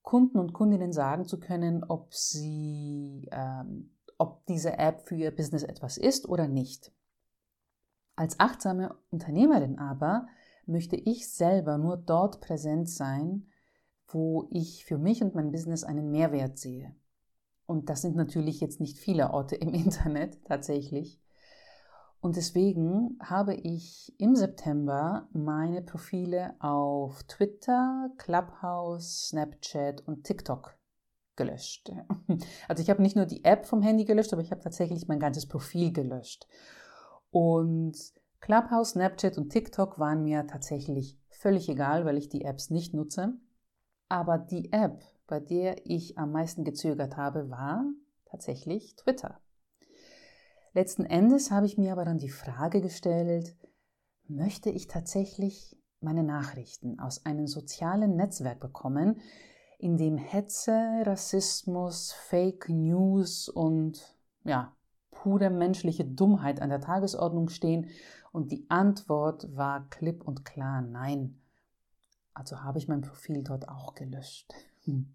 Kunden 0.05 0.39
und 0.39 0.53
Kundinnen 0.53 0.93
sagen 0.93 1.25
zu 1.25 1.41
können, 1.41 1.83
ob 1.83 2.15
sie, 2.15 3.27
ähm, 3.33 3.91
ob 4.19 4.45
diese 4.47 4.79
App 4.79 5.09
für 5.09 5.17
ihr 5.17 5.35
Business 5.35 5.65
etwas 5.65 5.97
ist 5.97 6.29
oder 6.29 6.47
nicht. 6.47 6.93
Als 8.15 8.39
achtsame 8.39 8.95
Unternehmerin 9.11 9.79
aber 9.79 10.29
möchte 10.67 10.95
ich 10.95 11.29
selber 11.29 11.79
nur 11.79 11.97
dort 11.97 12.41
präsent 12.41 12.89
sein, 12.89 13.47
wo 14.07 14.47
ich 14.51 14.85
für 14.85 14.99
mich 14.99 15.23
und 15.23 15.35
mein 15.35 15.51
Business 15.51 15.85
einen 15.85 16.11
Mehrwert 16.11 16.59
sehe. 16.59 16.95
Und 17.67 17.89
das 17.89 18.03
sind 18.03 18.15
natürlich 18.15 18.61
jetzt 18.61 18.81
nicht 18.81 18.99
viele 18.99 19.31
Orte 19.31 19.57
im 19.57 19.73
Internet 19.73 20.39
tatsächlich. 20.45 21.19
Und 22.25 22.37
deswegen 22.37 23.19
habe 23.23 23.53
ich 23.53 24.15
im 24.17 24.35
September 24.35 25.29
meine 25.35 25.83
Profile 25.83 26.55
auf 26.59 27.23
Twitter, 27.25 28.09
Clubhouse, 28.17 29.29
Snapchat 29.29 30.01
und 30.09 30.25
TikTok 30.25 30.75
gelöscht. 31.37 31.93
Also 32.67 32.83
ich 32.83 32.89
habe 32.89 33.03
nicht 33.03 33.15
nur 33.15 33.27
die 33.27 33.45
App 33.45 33.67
vom 33.67 33.83
Handy 33.83 34.07
gelöscht, 34.07 34.33
aber 34.33 34.41
ich 34.41 34.53
habe 34.53 34.63
tatsächlich 34.63 35.07
mein 35.07 35.21
ganzes 35.21 35.45
Profil 35.45 35.93
gelöscht. 35.93 36.49
Und 37.31 37.95
Clubhouse, 38.41 38.93
Snapchat 38.93 39.37
und 39.37 39.51
TikTok 39.51 39.99
waren 39.99 40.25
mir 40.25 40.47
tatsächlich 40.47 41.19
völlig 41.29 41.69
egal, 41.69 42.07
weil 42.07 42.17
ich 42.17 42.31
die 42.31 42.47
Apps 42.47 42.71
nicht 42.71 42.95
nutze. 42.95 43.35
Aber 44.09 44.39
die 44.39 44.73
App, 44.73 45.05
bei 45.27 45.41
der 45.41 45.85
ich 45.85 46.17
am 46.17 46.33
meisten 46.33 46.65
gezögert 46.65 47.19
habe, 47.19 47.51
war 47.51 47.85
tatsächlich 48.25 48.97
Twitter. 48.97 49.43
Letzten 50.75 51.05
Endes 51.05 51.53
habe 51.53 51.67
ich 51.67 51.79
mir 51.79 51.93
aber 51.93 52.05
dann 52.05 52.19
die 52.19 52.29
Frage 52.29 52.81
gestellt, 52.81 53.57
möchte 54.27 54.71
ich 54.71 54.89
tatsächlich 54.89 55.77
meine 56.01 56.25
Nachrichten 56.25 56.99
aus 56.99 57.25
einem 57.25 57.47
sozialen 57.47 58.17
Netzwerk 58.17 58.59
bekommen, 58.59 59.21
in 59.79 59.97
dem 59.97 60.17
Hetze, 60.17 60.73
Rassismus, 61.07 62.13
Fake 62.13 62.69
News 62.69 63.49
und 63.49 64.17
ja, 64.43 64.75
pure 65.13 65.49
menschliche 65.49 66.05
Dummheit 66.05 66.61
an 66.61 66.71
der 66.71 66.81
Tagesordnung 66.81 67.51
stehen? 67.51 67.89
Und 68.33 68.51
die 68.51 68.67
Antwort 68.69 69.57
war 69.57 69.89
klipp 69.91 70.27
und 70.27 70.45
klar 70.45 70.83
nein. 70.83 71.41
Also 72.33 72.63
habe 72.63 72.79
ich 72.79 72.89
mein 72.89 73.03
Profil 73.03 73.45
dort 73.45 73.69
auch 73.69 73.95
gelöscht. 73.95 74.53
Hm. 74.87 75.15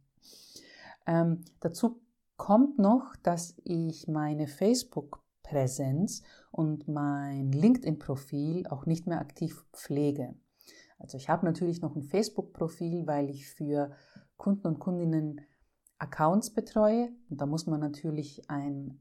Ähm, 1.05 1.43
dazu 1.59 1.99
kommt 2.37 2.79
noch, 2.79 3.13
dass 3.23 3.55
ich 3.65 4.07
meine 4.07 4.47
Facebook 4.47 5.21
Präsenz 5.49 6.21
und 6.51 6.87
mein 6.87 7.51
LinkedIn-Profil 7.51 8.67
auch 8.67 8.85
nicht 8.85 9.07
mehr 9.07 9.19
aktiv 9.19 9.65
pflege. 9.73 10.35
Also 10.99 11.17
ich 11.17 11.27
habe 11.27 11.43
natürlich 11.45 11.81
noch 11.81 11.95
ein 11.95 12.03
Facebook-Profil, 12.03 13.07
weil 13.07 13.31
ich 13.31 13.49
für 13.49 13.91
Kunden 14.37 14.67
und 14.67 14.79
Kundinnen 14.79 15.41
Accounts 15.97 16.53
betreue. 16.53 17.09
Und 17.29 17.41
da 17.41 17.47
muss 17.47 17.65
man 17.65 17.79
natürlich 17.79 18.47
ein 18.49 18.99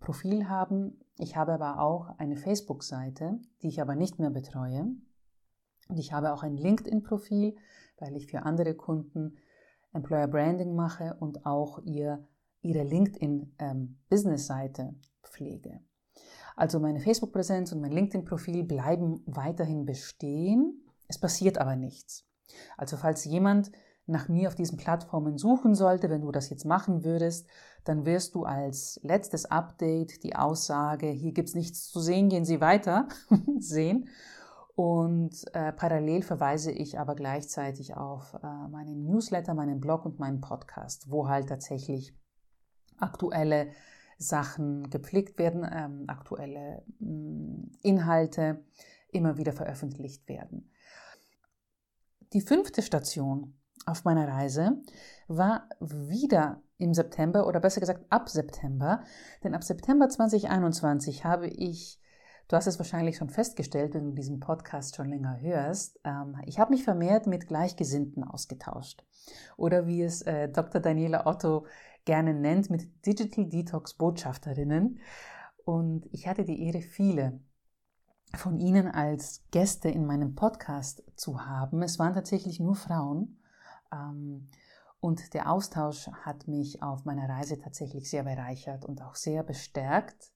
Profil 0.00 0.48
haben. 0.48 1.00
Ich 1.18 1.36
habe 1.36 1.52
aber 1.52 1.80
auch 1.80 2.18
eine 2.18 2.36
Facebook-Seite, 2.36 3.38
die 3.62 3.68
ich 3.68 3.82
aber 3.82 3.94
nicht 3.94 4.18
mehr 4.18 4.30
betreue. 4.30 4.86
Und 5.88 5.98
ich 5.98 6.14
habe 6.14 6.32
auch 6.32 6.42
ein 6.42 6.56
LinkedIn-Profil, 6.56 7.56
weil 7.98 8.16
ich 8.16 8.26
für 8.26 8.44
andere 8.44 8.74
Kunden 8.74 9.36
Employer 9.92 10.28
Branding 10.28 10.74
mache 10.74 11.14
und 11.20 11.44
auch 11.44 11.78
ihr, 11.84 12.26
ihre 12.62 12.84
LinkedIn-Business-Seite 12.84 14.82
ähm, 14.82 15.00
pflege. 15.28 15.80
Also 16.56 16.80
meine 16.80 17.00
Facebook-Präsenz 17.00 17.72
und 17.72 17.80
mein 17.80 17.92
LinkedIn-Profil 17.92 18.64
bleiben 18.64 19.22
weiterhin 19.26 19.84
bestehen. 19.84 20.82
Es 21.06 21.18
passiert 21.18 21.58
aber 21.58 21.76
nichts. 21.76 22.26
Also 22.76 22.96
falls 22.96 23.24
jemand 23.24 23.70
nach 24.06 24.28
mir 24.28 24.48
auf 24.48 24.54
diesen 24.54 24.78
Plattformen 24.78 25.36
suchen 25.36 25.74
sollte, 25.74 26.08
wenn 26.08 26.22
du 26.22 26.30
das 26.30 26.48
jetzt 26.48 26.64
machen 26.64 27.04
würdest, 27.04 27.46
dann 27.84 28.06
wirst 28.06 28.34
du 28.34 28.44
als 28.44 29.00
letztes 29.02 29.46
Update 29.46 30.22
die 30.22 30.36
Aussage, 30.36 31.08
hier 31.08 31.32
gibt 31.32 31.48
es 31.48 31.54
nichts 31.54 31.90
zu 31.90 32.00
sehen, 32.00 32.28
gehen 32.28 32.44
Sie 32.44 32.60
weiter, 32.60 33.08
sehen. 33.58 34.08
Und 34.74 35.44
äh, 35.54 35.72
parallel 35.72 36.22
verweise 36.22 36.70
ich 36.70 36.98
aber 36.98 37.14
gleichzeitig 37.14 37.96
auf 37.96 38.34
äh, 38.34 38.68
meinen 38.68 39.04
Newsletter, 39.04 39.54
meinen 39.54 39.80
Blog 39.80 40.04
und 40.04 40.18
meinen 40.18 40.40
Podcast, 40.40 41.10
wo 41.10 41.28
halt 41.28 41.48
tatsächlich 41.48 42.14
aktuelle 42.98 43.68
Sachen 44.18 44.88
gepflegt 44.90 45.38
werden, 45.38 45.66
ähm, 45.70 46.04
aktuelle 46.08 46.82
mh, 46.98 47.10
mm, 47.10 47.72
Inhalte 47.82 48.64
immer 49.08 49.36
wieder 49.36 49.52
veröffentlicht 49.52 50.28
werden. 50.28 50.70
Die 52.32 52.40
fünfte 52.40 52.82
Station 52.82 53.54
auf 53.84 54.04
meiner 54.04 54.26
Reise 54.26 54.82
war 55.28 55.68
wieder 55.80 56.62
im 56.78 56.92
September 56.92 57.46
oder 57.46 57.60
besser 57.60 57.80
gesagt 57.80 58.04
ab 58.10 58.28
September, 58.28 59.02
denn 59.44 59.54
ab 59.54 59.62
September 59.62 60.08
2021 60.08 61.24
habe 61.24 61.48
ich 61.48 62.00
Du 62.48 62.54
hast 62.54 62.68
es 62.68 62.78
wahrscheinlich 62.78 63.16
schon 63.16 63.28
festgestellt, 63.28 63.94
wenn 63.94 64.04
du 64.04 64.12
diesen 64.12 64.38
Podcast 64.38 64.94
schon 64.94 65.08
länger 65.08 65.40
hörst. 65.40 65.98
Ähm, 66.04 66.40
ich 66.44 66.60
habe 66.60 66.70
mich 66.70 66.84
vermehrt 66.84 67.26
mit 67.26 67.48
Gleichgesinnten 67.48 68.22
ausgetauscht. 68.22 69.04
Oder 69.56 69.88
wie 69.88 70.02
es 70.02 70.22
äh, 70.22 70.48
Dr. 70.48 70.80
Daniela 70.80 71.26
Otto 71.26 71.66
gerne 72.06 72.32
nennt, 72.32 72.70
mit 72.70 72.88
Digital 73.04 73.46
Detox 73.46 73.94
Botschafterinnen. 73.94 74.98
Und 75.64 76.06
ich 76.12 76.26
hatte 76.26 76.44
die 76.44 76.62
Ehre, 76.62 76.80
viele 76.80 77.40
von 78.34 78.58
Ihnen 78.58 78.88
als 78.88 79.44
Gäste 79.50 79.88
in 79.88 80.06
meinem 80.06 80.34
Podcast 80.34 81.02
zu 81.16 81.44
haben. 81.44 81.82
Es 81.82 81.98
waren 81.98 82.14
tatsächlich 82.14 82.60
nur 82.60 82.74
Frauen. 82.74 83.38
Ähm, 83.92 84.48
und 85.00 85.34
der 85.34 85.50
Austausch 85.50 86.08
hat 86.08 86.48
mich 86.48 86.82
auf 86.82 87.04
meiner 87.04 87.28
Reise 87.28 87.58
tatsächlich 87.58 88.08
sehr 88.10 88.24
bereichert 88.24 88.84
und 88.84 89.02
auch 89.02 89.14
sehr 89.14 89.42
bestärkt, 89.42 90.32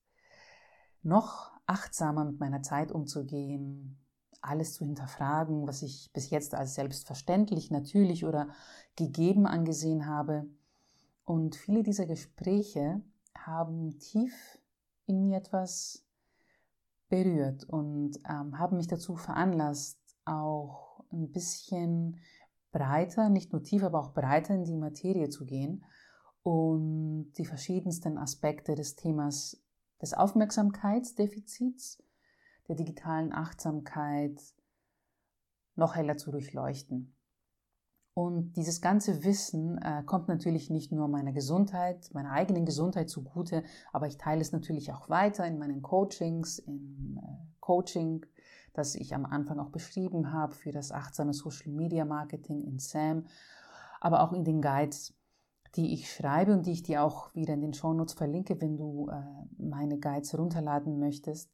noch 1.03 1.51
achtsamer 1.67 2.25
mit 2.25 2.41
meiner 2.41 2.63
Zeit 2.63 2.93
umzugehen, 2.93 3.99
alles 4.43 4.75
zu 4.75 4.85
hinterfragen, 4.85 5.67
was 5.67 5.83
ich 5.83 6.11
bis 6.13 6.31
jetzt 6.31 6.55
als 6.55 6.75
selbstverständlich, 6.75 7.71
natürlich 7.71 8.25
oder 8.25 8.49
gegeben 8.97 9.47
angesehen 9.47 10.07
habe. 10.07 10.47
Und 11.25 11.57
viele 11.57 11.83
dieser 11.83 12.07
Gespräche 12.07 13.03
haben 13.37 13.99
tief 13.99 14.59
in 15.07 15.23
mir 15.23 15.39
etwas 15.39 16.05
berührt 17.09 17.65
und 17.65 18.19
ähm, 18.29 18.59
haben 18.59 18.77
mich 18.77 18.87
dazu 18.87 19.17
veranlasst, 19.17 19.99
auch 20.25 21.05
ein 21.13 21.31
bisschen 21.31 22.21
breiter, 22.73 23.29
nicht 23.29 23.53
nur 23.53 23.63
tiefer, 23.63 23.87
aber 23.87 24.01
auch 24.01 24.15
breiter 24.15 24.55
in 24.55 24.65
die 24.65 24.77
Materie 24.77 25.29
zu 25.29 25.45
gehen 25.45 25.85
und 26.43 27.33
die 27.33 27.45
verschiedensten 27.45 28.17
Aspekte 28.17 28.75
des 28.75 28.97
Themas 28.97 29.61
des 30.01 30.15
Aufmerksamkeitsdefizits, 30.15 32.03
der 32.69 32.77
digitalen 32.77 33.33
Achtsamkeit 33.33 34.41
noch 35.75 35.95
heller 35.97 36.17
zu 36.17 36.31
durchleuchten. 36.31 37.15
Und 38.21 38.53
dieses 38.57 38.83
ganze 38.83 39.25
Wissen 39.25 39.79
äh, 39.79 40.03
kommt 40.05 40.29
natürlich 40.29 40.69
nicht 40.69 40.93
nur 40.93 41.09
meiner 41.09 41.33
Gesundheit, 41.33 42.11
meiner 42.13 42.33
eigenen 42.33 42.67
Gesundheit 42.67 43.09
zugute, 43.09 43.65
aber 43.95 44.09
ich 44.09 44.19
teile 44.19 44.43
es 44.43 44.53
natürlich 44.53 44.93
auch 44.93 45.09
weiter 45.09 45.47
in 45.47 45.59
meinen 45.59 45.81
Coachings, 45.81 46.59
im 46.59 47.19
äh, 47.19 47.27
Coaching, 47.61 48.27
das 48.75 48.95
ich 48.95 49.15
am 49.15 49.25
Anfang 49.25 49.59
auch 49.59 49.71
beschrieben 49.71 50.35
habe 50.35 50.55
für 50.55 50.71
das 50.71 50.93
achtsame 50.93 51.33
Social 51.33 51.73
Media 51.73 52.05
Marketing 52.05 52.61
in 52.61 52.79
SAM, 52.79 53.25
aber 54.03 54.23
auch 54.23 54.35
in 54.35 54.45
den 54.45 54.61
Guides, 54.61 55.15
die 55.77 55.95
ich 55.95 56.13
schreibe 56.13 56.53
und 56.53 56.67
die 56.67 56.73
ich 56.73 56.83
dir 56.83 57.03
auch 57.03 57.35
wieder 57.35 57.55
in 57.55 57.63
den 57.63 57.73
Shownotes 57.73 58.13
verlinke, 58.13 58.61
wenn 58.61 58.77
du 58.77 59.09
äh, 59.09 59.23
meine 59.57 59.99
Guides 59.99 60.37
runterladen 60.37 60.99
möchtest. 60.99 61.51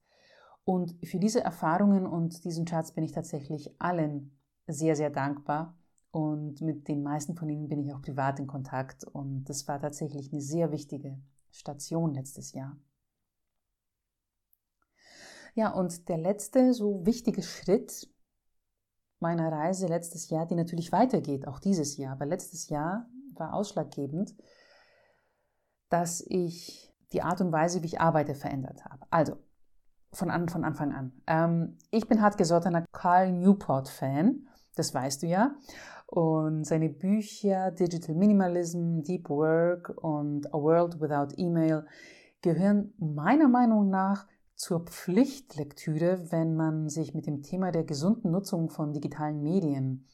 Und 0.64 0.96
für 1.04 1.20
diese 1.20 1.44
Erfahrungen 1.44 2.08
und 2.08 2.42
diesen 2.44 2.66
Schatz 2.66 2.90
bin 2.90 3.04
ich 3.04 3.12
tatsächlich 3.12 3.80
allen 3.80 4.36
sehr, 4.66 4.96
sehr 4.96 5.10
dankbar. 5.10 5.78
Und 6.16 6.62
mit 6.62 6.88
den 6.88 7.02
meisten 7.02 7.36
von 7.36 7.50
ihnen 7.50 7.68
bin 7.68 7.78
ich 7.78 7.92
auch 7.92 8.00
privat 8.00 8.38
in 8.38 8.46
Kontakt. 8.46 9.04
Und 9.04 9.44
das 9.50 9.68
war 9.68 9.78
tatsächlich 9.78 10.32
eine 10.32 10.40
sehr 10.40 10.72
wichtige 10.72 11.18
Station 11.50 12.14
letztes 12.14 12.54
Jahr. 12.54 12.74
Ja, 15.54 15.74
und 15.74 16.08
der 16.08 16.16
letzte 16.16 16.72
so 16.72 17.04
wichtige 17.04 17.42
Schritt 17.42 18.08
meiner 19.20 19.52
Reise 19.52 19.88
letztes 19.88 20.30
Jahr, 20.30 20.46
die 20.46 20.54
natürlich 20.54 20.90
weitergeht, 20.90 21.46
auch 21.46 21.58
dieses 21.58 21.98
Jahr, 21.98 22.12
aber 22.12 22.24
letztes 22.24 22.70
Jahr 22.70 23.10
war 23.34 23.52
ausschlaggebend, 23.52 24.34
dass 25.90 26.22
ich 26.26 26.94
die 27.12 27.20
Art 27.20 27.42
und 27.42 27.52
Weise, 27.52 27.82
wie 27.82 27.88
ich 27.88 28.00
arbeite, 28.00 28.34
verändert 28.34 28.86
habe. 28.86 29.06
Also, 29.10 29.36
von, 30.14 30.30
an, 30.30 30.48
von 30.48 30.64
Anfang 30.64 30.94
an. 30.94 31.12
Ähm, 31.26 31.76
ich 31.90 32.08
bin 32.08 32.22
hartgesottener 32.22 32.86
Carl 32.92 33.32
Newport-Fan, 33.32 34.48
das 34.76 34.94
weißt 34.94 35.22
du 35.22 35.26
ja. 35.26 35.54
Und 36.16 36.64
seine 36.64 36.88
Bücher 36.88 37.72
Digital 37.72 38.14
Minimalism, 38.14 39.02
Deep 39.02 39.28
Work 39.28 40.02
und 40.02 40.46
A 40.54 40.56
World 40.56 40.98
Without 40.98 41.36
Email 41.36 41.84
gehören 42.40 42.94
meiner 42.96 43.48
Meinung 43.48 43.90
nach 43.90 44.26
zur 44.54 44.86
Pflichtlektüre, 44.86 46.32
wenn 46.32 46.56
man 46.56 46.88
sich 46.88 47.12
mit 47.12 47.26
dem 47.26 47.42
Thema 47.42 47.70
der 47.70 47.84
gesunden 47.84 48.30
Nutzung 48.30 48.70
von 48.70 48.94
digitalen 48.94 49.42
Medien 49.42 50.06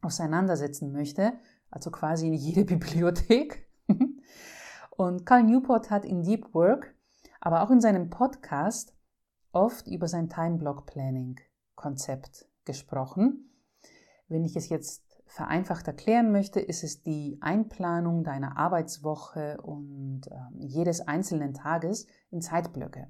auseinandersetzen 0.00 0.92
möchte, 0.92 1.32
also 1.72 1.90
quasi 1.90 2.28
in 2.28 2.34
jede 2.34 2.64
Bibliothek. 2.76 3.66
Und 4.90 5.26
Carl 5.26 5.42
Newport 5.42 5.90
hat 5.90 6.04
in 6.04 6.22
Deep 6.22 6.54
Work, 6.54 6.94
aber 7.40 7.64
auch 7.64 7.72
in 7.72 7.80
seinem 7.80 8.10
Podcast 8.10 8.94
oft 9.50 9.88
über 9.88 10.06
sein 10.06 10.28
Time 10.28 10.58
Block 10.58 10.86
Planning 10.86 11.40
Konzept 11.74 12.46
gesprochen. 12.64 13.50
Wenn 14.30 14.44
ich 14.44 14.56
es 14.56 14.68
jetzt 14.68 15.02
vereinfacht 15.26 15.86
erklären 15.88 16.30
möchte, 16.30 16.60
ist 16.60 16.84
es 16.84 17.02
die 17.02 17.36
Einplanung 17.40 18.22
deiner 18.22 18.56
Arbeitswoche 18.56 19.60
und 19.60 20.22
äh, 20.28 20.34
jedes 20.58 21.00
einzelnen 21.00 21.52
Tages 21.52 22.06
in 22.30 22.40
Zeitblöcke. 22.40 23.08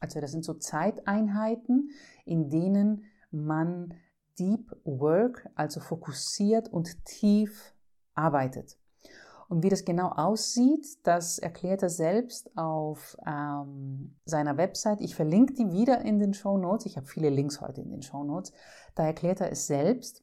Also 0.00 0.20
das 0.20 0.30
sind 0.30 0.44
so 0.44 0.54
Zeiteinheiten, 0.54 1.90
in 2.24 2.48
denen 2.48 3.04
man 3.32 3.94
Deep 4.38 4.70
Work, 4.84 5.48
also 5.56 5.80
fokussiert 5.80 6.68
und 6.68 7.04
tief 7.04 7.74
arbeitet. 8.14 8.78
Und 9.48 9.64
wie 9.64 9.68
das 9.68 9.84
genau 9.84 10.10
aussieht, 10.10 10.86
das 11.02 11.38
erklärt 11.38 11.82
er 11.82 11.90
selbst 11.90 12.56
auf 12.56 13.16
ähm, 13.26 14.16
seiner 14.24 14.56
Website. 14.56 15.00
Ich 15.00 15.14
verlinke 15.14 15.54
die 15.54 15.72
wieder 15.72 16.02
in 16.02 16.20
den 16.20 16.34
Show 16.34 16.56
Notes. 16.56 16.86
Ich 16.86 16.96
habe 16.96 17.06
viele 17.06 17.30
Links 17.30 17.60
heute 17.60 17.80
in 17.80 17.90
den 17.90 18.02
Show 18.02 18.22
Notes. 18.24 18.52
Da 18.94 19.04
erklärt 19.04 19.40
er 19.40 19.50
es 19.50 19.66
selbst. 19.66 20.22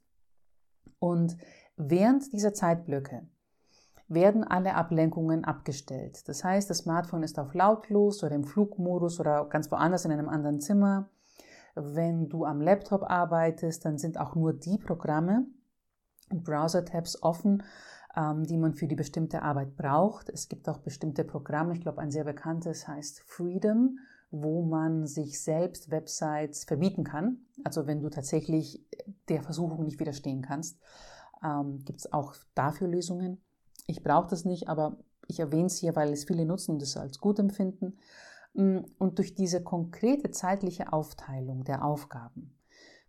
Und 1.00 1.38
während 1.76 2.32
dieser 2.34 2.54
Zeitblöcke 2.54 3.28
werden 4.10 4.44
alle 4.44 4.76
Ablenkungen 4.76 5.46
abgestellt. 5.46 6.28
Das 6.28 6.44
heißt, 6.44 6.70
das 6.70 6.80
Smartphone 6.80 7.24
ist 7.24 7.40
auf 7.40 7.54
lautlos 7.54 8.24
oder 8.24 8.36
im 8.36 8.44
Flugmodus 8.44 9.20
oder 9.20 9.46
ganz 9.46 9.72
woanders 9.72 10.06
in 10.06 10.12
einem 10.12 10.30
anderen 10.30 10.60
Zimmer. 10.60 11.10
Wenn 11.76 12.28
du 12.28 12.44
am 12.44 12.60
Laptop 12.60 13.04
arbeitest, 13.04 13.86
dann 13.86 13.98
sind 13.98 14.20
auch 14.20 14.36
nur 14.36 14.54
die 14.54 14.80
Programme 14.80 15.46
und 16.32 16.44
Browser-Tabs 16.44 17.22
offen, 17.22 17.64
ähm, 18.16 18.46
die 18.46 18.58
man 18.58 18.74
für 18.74 18.88
die 18.88 18.96
bestimmte 18.96 19.44
Arbeit 19.44 19.78
braucht. 19.78 20.30
Es 20.30 20.50
gibt 20.50 20.68
auch 20.68 20.80
bestimmte 20.80 21.24
Programme, 21.24 21.74
ich 21.74 21.82
glaube 21.82 22.02
ein 22.02 22.12
sehr 22.12 22.24
bekanntes 22.24 22.88
heißt 22.88 23.22
Freedom, 23.28 24.00
wo 24.32 24.62
man 24.62 25.08
sich 25.08 25.42
selbst 25.42 25.92
Websites 25.92 26.64
verbieten 26.64 27.04
kann. 27.04 27.40
Also 27.64 27.88
wenn 27.88 28.02
du 28.02 28.10
tatsächlich 28.10 28.86
der 29.28 29.44
Versuchung 29.44 29.84
nicht 29.84 30.00
widerstehen 30.00 30.42
kannst, 30.42 30.80
ähm, 31.44 31.80
gibt 31.86 32.00
es 32.00 32.14
auch 32.14 32.36
dafür 32.54 32.88
Lösungen. 32.88 33.42
Ich 33.88 34.04
brauche 34.04 34.30
das 34.30 34.46
nicht, 34.46 34.68
aber 34.68 34.98
ich 35.28 35.40
erwähne 35.40 35.68
es 35.68 35.78
hier, 35.78 35.96
weil 35.96 36.12
es 36.12 36.26
viele 36.26 36.46
nutzen 36.46 36.72
und 36.72 36.82
es 36.82 36.98
als 36.98 37.20
gut 37.20 37.40
empfinden. 37.40 37.98
Mm, 38.54 38.80
und 38.98 39.18
durch 39.18 39.36
diese 39.36 39.64
konkrete 39.64 40.32
zeitliche 40.32 40.92
Aufteilung 40.92 41.64
der 41.64 41.84
Aufgaben 41.86 42.56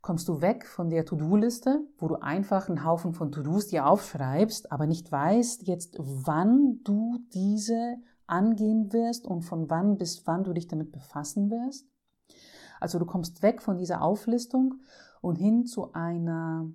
kommst 0.02 0.28
du 0.28 0.40
weg 0.40 0.66
von 0.66 0.88
der 0.88 1.04
To-Do-Liste, 1.04 1.82
wo 1.98 2.08
du 2.08 2.16
einfach 2.16 2.68
einen 2.68 2.84
Haufen 2.84 3.12
von 3.12 3.32
To-Dos 3.32 3.66
dir 3.66 3.86
aufschreibst, 3.86 4.72
aber 4.72 4.86
nicht 4.86 5.12
weißt 5.12 5.66
jetzt, 5.66 5.96
wann 5.98 6.80
du 6.84 7.18
diese 7.34 7.96
angehen 8.30 8.92
wirst 8.92 9.26
und 9.26 9.42
von 9.42 9.70
wann 9.70 9.96
bis 9.96 10.26
wann 10.26 10.44
du 10.44 10.52
dich 10.52 10.68
damit 10.68 10.92
befassen 10.92 11.50
wirst. 11.50 11.86
Also 12.80 12.98
du 12.98 13.06
kommst 13.06 13.42
weg 13.42 13.60
von 13.60 13.76
dieser 13.76 14.02
Auflistung 14.02 14.80
und 15.20 15.36
hin 15.36 15.66
zu 15.66 15.92
einer 15.92 16.70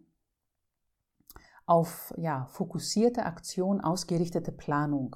auf 1.66 2.14
ja, 2.18 2.46
fokussierte 2.46 3.26
Aktion 3.26 3.82
ausgerichtete 3.82 4.52
Planung, 4.52 5.16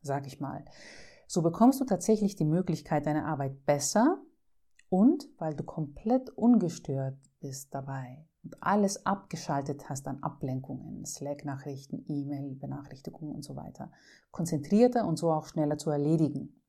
sag 0.00 0.26
ich 0.26 0.40
mal. 0.40 0.64
So 1.26 1.42
bekommst 1.42 1.80
du 1.80 1.84
tatsächlich 1.84 2.36
die 2.36 2.44
Möglichkeit, 2.44 3.06
deine 3.06 3.26
Arbeit 3.26 3.66
besser 3.66 4.22
und 4.88 5.28
weil 5.38 5.54
du 5.54 5.64
komplett 5.64 6.30
ungestört 6.30 7.18
bist 7.40 7.74
dabei 7.74 8.26
und 8.46 8.62
alles 8.62 9.04
abgeschaltet 9.04 9.88
hast 9.88 10.06
an 10.06 10.22
Ablenkungen, 10.22 11.04
Slack-Nachrichten, 11.04 12.04
E-Mail-Benachrichtigungen 12.06 13.34
und 13.34 13.42
so 13.42 13.56
weiter, 13.56 13.90
konzentrierter 14.30 15.04
und 15.04 15.18
so 15.18 15.32
auch 15.32 15.46
schneller 15.46 15.78
zu 15.78 15.90
erledigen. 15.90 16.62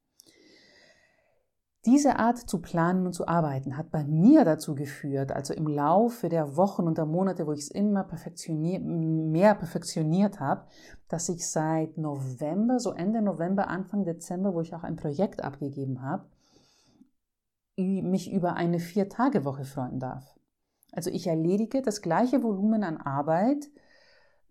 Diese 1.86 2.18
Art 2.18 2.40
zu 2.40 2.62
planen 2.62 3.06
und 3.06 3.14
zu 3.14 3.28
arbeiten 3.28 3.78
hat 3.78 3.92
bei 3.92 4.04
mir 4.04 4.44
dazu 4.44 4.74
geführt, 4.74 5.32
also 5.32 5.54
im 5.54 5.68
Laufe 5.68 6.30
der 6.30 6.58
Wochen 6.58 6.88
und 6.88 6.98
der 6.98 7.06
Monate, 7.06 7.46
wo 7.46 7.52
ich 7.52 7.60
es 7.60 7.72
immer 7.72 8.04
perfektionier 8.04 8.80
mehr 8.80 9.54
perfektioniert 9.54 10.40
habe, 10.40 10.66
dass 11.08 11.30
ich 11.30 11.48
seit 11.48 11.96
November, 12.00 12.80
so 12.80 12.92
Ende 12.92 13.22
November, 13.22 13.68
Anfang 13.68 14.04
Dezember, 14.04 14.56
wo 14.56 14.62
ich 14.62 14.74
auch 14.74 14.84
ein 14.84 14.96
Projekt 14.96 15.44
abgegeben 15.44 16.02
habe, 16.02 16.26
mich 17.78 18.32
über 18.32 18.56
eine 18.56 18.80
Vier-Tage-Woche 18.80 19.64
freuen 19.64 20.00
darf. 20.00 20.37
Also 20.98 21.12
ich 21.12 21.28
erledige 21.28 21.84
das 21.84 22.02
gleiche 22.02 22.42
Volumen 22.42 22.84
an 22.84 22.98
Arbeit, 22.98 23.70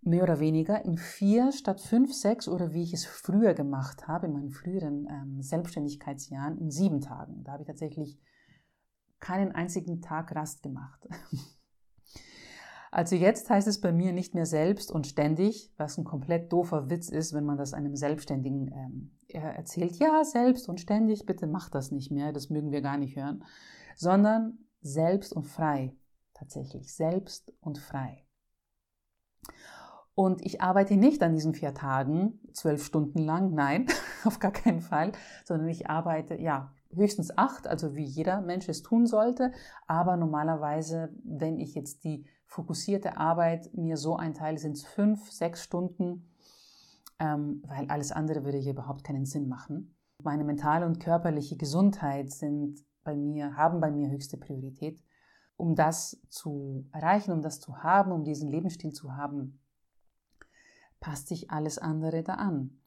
mehr 0.01 0.23
oder 0.23 0.39
weniger 0.39 0.85
in 0.85 0.97
vier 0.97 1.51
statt 1.51 1.81
fünf, 1.81 2.15
sechs 2.15 2.47
oder 2.47 2.73
wie 2.73 2.85
ich 2.85 2.93
es 2.93 3.05
früher 3.05 3.53
gemacht 3.53 4.07
habe, 4.07 4.27
in 4.27 4.33
meinen 4.33 4.51
früheren 4.51 5.09
ähm, 5.11 5.43
Selbstständigkeitsjahren, 5.43 6.57
in 6.59 6.71
sieben 6.71 7.01
Tagen. 7.01 7.43
Da 7.43 7.51
habe 7.51 7.65
ich 7.65 7.67
tatsächlich 7.67 8.21
keinen 9.19 9.51
einzigen 9.51 10.01
Tag 10.01 10.37
Rast 10.37 10.63
gemacht. 10.63 11.09
Also 12.93 13.15
jetzt 13.15 13.51
heißt 13.51 13.69
es 13.69 13.81
bei 13.81 13.93
mir 13.93 14.13
nicht 14.15 14.35
mehr 14.35 14.47
selbst 14.47 14.91
und 14.91 15.07
ständig, 15.07 15.71
was 15.77 15.99
ein 15.99 16.05
komplett 16.05 16.51
doofer 16.51 16.89
Witz 16.89 17.11
ist, 17.11 17.35
wenn 17.35 17.45
man 17.45 17.59
das 17.59 17.75
einem 17.75 17.95
Selbstständigen 17.95 18.71
ähm, 18.73 19.11
erzählt. 19.29 19.97
Ja, 19.97 20.25
selbst 20.25 20.67
und 20.67 20.81
ständig, 20.81 21.27
bitte 21.27 21.47
mach 21.47 21.69
das 21.69 21.91
nicht 21.91 22.11
mehr, 22.11 22.33
das 22.33 22.49
mögen 22.49 22.71
wir 22.71 22.81
gar 22.81 22.97
nicht 22.97 23.15
hören. 23.17 23.45
Sondern 23.97 24.61
selbst 24.81 25.35
und 25.35 25.45
frei, 25.45 25.95
tatsächlich, 26.37 26.95
selbst 26.95 27.53
und 27.61 27.79
frei. 27.79 28.25
Und 30.15 30.41
ich 30.47 30.63
arbeite 30.63 30.97
nicht 30.97 31.23
an 31.23 31.35
diesen 31.35 31.53
vier 31.53 31.75
Tagen 31.75 32.41
zwölf 32.55 32.83
Stunden 32.83 33.19
lang, 33.19 33.53
nein, 33.53 33.87
auf 34.25 34.39
gar 34.39 34.51
keinen 34.51 34.81
Fall, 34.81 35.13
sondern 35.45 35.69
ich 35.69 35.91
arbeite, 35.91 36.41
ja, 36.41 36.73
höchstens 36.95 37.37
acht, 37.37 37.67
also 37.67 37.95
wie 37.95 38.05
jeder 38.05 38.41
Mensch 38.41 38.69
es 38.69 38.83
tun 38.83 39.07
sollte. 39.07 39.53
Aber 39.87 40.17
normalerweise, 40.17 41.11
wenn 41.23 41.59
ich 41.59 41.75
jetzt 41.75 42.05
die 42.05 42.25
fokussierte 42.47 43.19
Arbeit 43.19 43.75
mir 43.75 43.99
so 43.99 44.17
einteile, 44.17 44.59
sind 44.59 44.77
es 44.77 44.85
fünf, 44.85 45.31
sechs 45.31 45.63
Stunden, 45.63 46.31
ähm, 47.19 47.63
weil 47.67 47.87
alles 47.89 48.13
andere 48.13 48.45
würde 48.45 48.59
hier 48.59 48.73
überhaupt 48.73 49.05
keinen 49.05 49.27
Sinn 49.27 49.49
machen. 49.49 49.95
Meine 50.23 50.45
mentale 50.45 50.87
und 50.87 50.99
körperliche 50.99 51.57
Gesundheit 51.57 52.31
sind 52.31 52.83
bei 53.05 53.15
mir, 53.15 53.57
haben 53.57 53.81
bei 53.81 53.91
mir 53.91 54.11
höchste 54.11 54.39
Priorität. 54.39 54.99
Um 55.57 55.75
das 55.75 56.21
zu 56.29 56.87
erreichen, 56.93 57.33
um 57.33 57.43
das 57.43 57.61
zu 57.61 57.83
haben, 57.83 58.13
um 58.13 58.25
diesen 58.25 58.51
Lebensstil 58.51 58.93
zu 58.93 59.17
haben, 59.17 59.59
passt 61.01 61.29
sich 61.29 61.51
alles 61.51 61.79
andere 61.79 62.23
da 62.23 62.35
an. 62.35 62.79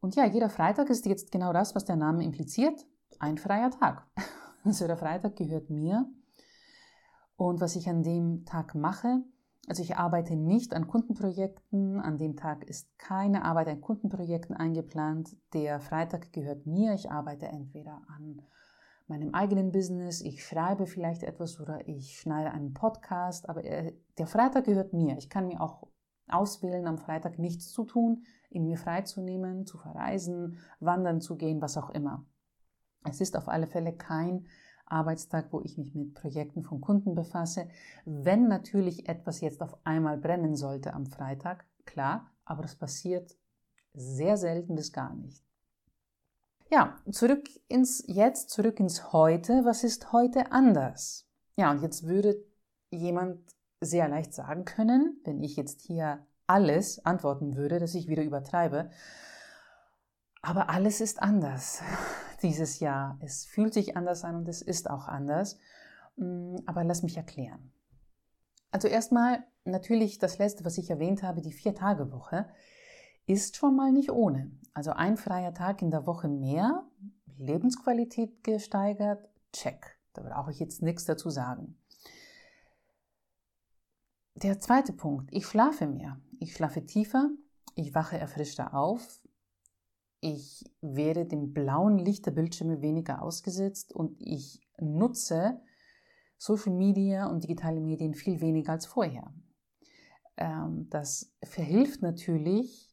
Und 0.00 0.14
ja, 0.14 0.26
jeder 0.26 0.50
Freitag 0.50 0.90
ist 0.90 1.06
jetzt 1.06 1.32
genau 1.32 1.52
das, 1.52 1.74
was 1.74 1.84
der 1.84 1.96
Name 1.96 2.24
impliziert, 2.24 2.86
ein 3.18 3.38
freier 3.38 3.70
Tag. 3.70 4.06
Also 4.64 4.88
der 4.88 4.96
Freitag 4.96 5.36
gehört 5.36 5.70
mir. 5.70 6.10
Und 7.36 7.60
was 7.60 7.76
ich 7.76 7.88
an 7.88 8.02
dem 8.02 8.44
Tag 8.46 8.74
mache, 8.74 9.22
also 9.68 9.82
ich 9.82 9.96
arbeite 9.96 10.36
nicht 10.36 10.74
an 10.74 10.86
Kundenprojekten, 10.86 12.00
an 12.00 12.18
dem 12.18 12.36
Tag 12.36 12.64
ist 12.64 12.88
keine 12.98 13.44
Arbeit 13.44 13.68
an 13.68 13.80
Kundenprojekten 13.80 14.56
eingeplant. 14.56 15.36
Der 15.52 15.80
Freitag 15.80 16.32
gehört 16.32 16.66
mir. 16.66 16.94
Ich 16.94 17.10
arbeite 17.10 17.46
entweder 17.46 18.02
an 18.08 18.42
meinem 19.08 19.34
eigenen 19.34 19.72
Business, 19.72 20.20
ich 20.20 20.44
schreibe 20.44 20.86
vielleicht 20.86 21.22
etwas 21.22 21.60
oder 21.60 21.86
ich 21.86 22.18
schneide 22.18 22.50
einen 22.50 22.74
Podcast, 22.74 23.48
aber 23.48 23.62
der 23.62 24.26
Freitag 24.26 24.64
gehört 24.64 24.92
mir. 24.92 25.16
Ich 25.18 25.30
kann 25.30 25.46
mir 25.46 25.60
auch 25.60 25.86
auswählen, 26.28 26.86
am 26.86 26.98
Freitag 26.98 27.38
nichts 27.38 27.70
zu 27.70 27.84
tun, 27.84 28.24
ihn 28.50 28.64
mir 28.64 28.78
freizunehmen, 28.78 29.64
zu 29.64 29.78
verreisen, 29.78 30.58
wandern 30.80 31.20
zu 31.20 31.36
gehen, 31.36 31.60
was 31.60 31.76
auch 31.76 31.90
immer. 31.90 32.26
Es 33.04 33.20
ist 33.20 33.36
auf 33.36 33.48
alle 33.48 33.68
Fälle 33.68 33.92
kein 33.92 34.46
Arbeitstag, 34.86 35.52
wo 35.52 35.60
ich 35.60 35.78
mich 35.78 35.94
mit 35.94 36.14
Projekten 36.14 36.62
von 36.62 36.80
Kunden 36.80 37.14
befasse. 37.14 37.68
Wenn 38.04 38.48
natürlich 38.48 39.08
etwas 39.08 39.40
jetzt 39.40 39.62
auf 39.62 39.76
einmal 39.84 40.18
brennen 40.18 40.56
sollte 40.56 40.94
am 40.94 41.06
Freitag, 41.06 41.64
klar, 41.84 42.30
aber 42.44 42.62
das 42.62 42.76
passiert 42.76 43.36
sehr 43.94 44.36
selten 44.36 44.74
bis 44.74 44.92
gar 44.92 45.14
nicht. 45.14 45.45
Ja, 46.68 46.96
zurück 47.12 47.48
ins 47.68 48.02
Jetzt, 48.08 48.50
zurück 48.50 48.80
ins 48.80 49.12
Heute. 49.12 49.64
Was 49.64 49.84
ist 49.84 50.12
heute 50.12 50.50
anders? 50.50 51.28
Ja, 51.54 51.70
und 51.70 51.80
jetzt 51.80 52.08
würde 52.08 52.44
jemand 52.90 53.38
sehr 53.80 54.08
leicht 54.08 54.34
sagen 54.34 54.64
können, 54.64 55.20
wenn 55.24 55.42
ich 55.44 55.56
jetzt 55.56 55.82
hier 55.82 56.26
alles 56.48 57.04
antworten 57.04 57.56
würde, 57.56 57.78
dass 57.78 57.94
ich 57.94 58.08
wieder 58.08 58.24
übertreibe. 58.24 58.90
Aber 60.42 60.68
alles 60.68 61.00
ist 61.00 61.22
anders 61.22 61.82
dieses 62.42 62.80
Jahr. 62.80 63.16
Es 63.22 63.46
fühlt 63.46 63.72
sich 63.72 63.96
anders 63.96 64.24
an 64.24 64.34
und 64.34 64.48
es 64.48 64.60
ist 64.60 64.90
auch 64.90 65.06
anders. 65.06 65.58
Mm, 66.16 66.56
aber 66.66 66.82
lass 66.82 67.04
mich 67.04 67.16
erklären. 67.16 67.72
Also 68.72 68.88
erstmal 68.88 69.44
natürlich 69.64 70.18
das 70.18 70.38
letzte, 70.38 70.64
was 70.64 70.78
ich 70.78 70.90
erwähnt 70.90 71.22
habe, 71.22 71.42
die 71.42 71.52
Vier-Tage-Woche, 71.52 72.46
ist 73.26 73.56
schon 73.56 73.76
mal 73.76 73.92
nicht 73.92 74.10
ohne. 74.10 74.50
Also 74.72 74.92
ein 74.92 75.16
freier 75.16 75.54
Tag 75.54 75.82
in 75.82 75.90
der 75.90 76.06
Woche 76.06 76.28
mehr, 76.28 76.84
Lebensqualität 77.38 78.42
gesteigert, 78.42 79.28
check. 79.52 79.98
Da 80.12 80.22
brauche 80.22 80.50
ich 80.50 80.58
jetzt 80.58 80.82
nichts 80.82 81.04
dazu 81.04 81.28
sagen. 81.30 81.76
Der 84.34 84.60
zweite 84.60 84.92
Punkt, 84.92 85.30
ich 85.32 85.46
schlafe 85.46 85.86
mehr. 85.86 86.20
Ich 86.38 86.54
schlafe 86.54 86.84
tiefer, 86.84 87.30
ich 87.74 87.94
wache 87.94 88.18
erfrischter 88.18 88.74
auf, 88.74 89.20
ich 90.20 90.64
werde 90.80 91.24
dem 91.24 91.52
blauen 91.52 91.98
Licht 91.98 92.26
der 92.26 92.32
Bildschirme 92.32 92.82
weniger 92.82 93.22
ausgesetzt 93.22 93.92
und 93.92 94.20
ich 94.20 94.60
nutze 94.78 95.60
Social 96.38 96.72
Media 96.72 97.26
und 97.26 97.44
digitale 97.44 97.80
Medien 97.80 98.14
viel 98.14 98.40
weniger 98.40 98.72
als 98.72 98.86
vorher. 98.86 99.32
Ähm, 100.36 100.88
das 100.90 101.32
verhilft 101.42 102.02
natürlich 102.02 102.85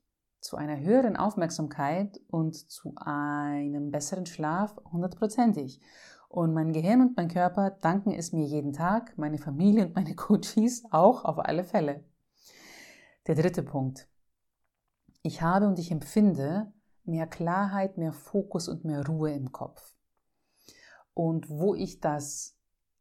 zu 0.43 0.57
einer 0.57 0.77
höheren 0.77 1.15
Aufmerksamkeit 1.15 2.19
und 2.27 2.69
zu 2.69 2.93
einem 2.97 3.91
besseren 3.91 4.25
Schlaf 4.25 4.75
hundertprozentig. 4.91 5.79
Und 6.27 6.53
mein 6.53 6.73
Gehirn 6.73 6.99
und 6.99 7.15
mein 7.15 7.29
Körper 7.29 7.71
danken 7.71 8.11
es 8.11 8.33
mir 8.33 8.45
jeden 8.45 8.73
Tag, 8.73 9.17
meine 9.17 9.37
Familie 9.37 9.85
und 9.87 9.95
meine 9.95 10.15
Coaches 10.17 10.83
auch 10.91 11.23
auf 11.23 11.39
alle 11.39 11.63
Fälle. 11.63 12.03
Der 13.25 13.35
dritte 13.35 13.63
Punkt. 13.63 14.09
Ich 15.21 15.41
habe 15.41 15.65
und 15.65 15.79
ich 15.79 15.91
empfinde 15.91 16.73
mehr 17.05 17.27
Klarheit, 17.27 17.97
mehr 17.97 18.11
Fokus 18.11 18.67
und 18.67 18.83
mehr 18.83 19.05
Ruhe 19.07 19.31
im 19.31 19.53
Kopf. 19.53 19.95
Und 21.13 21.49
wo 21.49 21.73
ich 21.73 22.01
das 22.01 22.57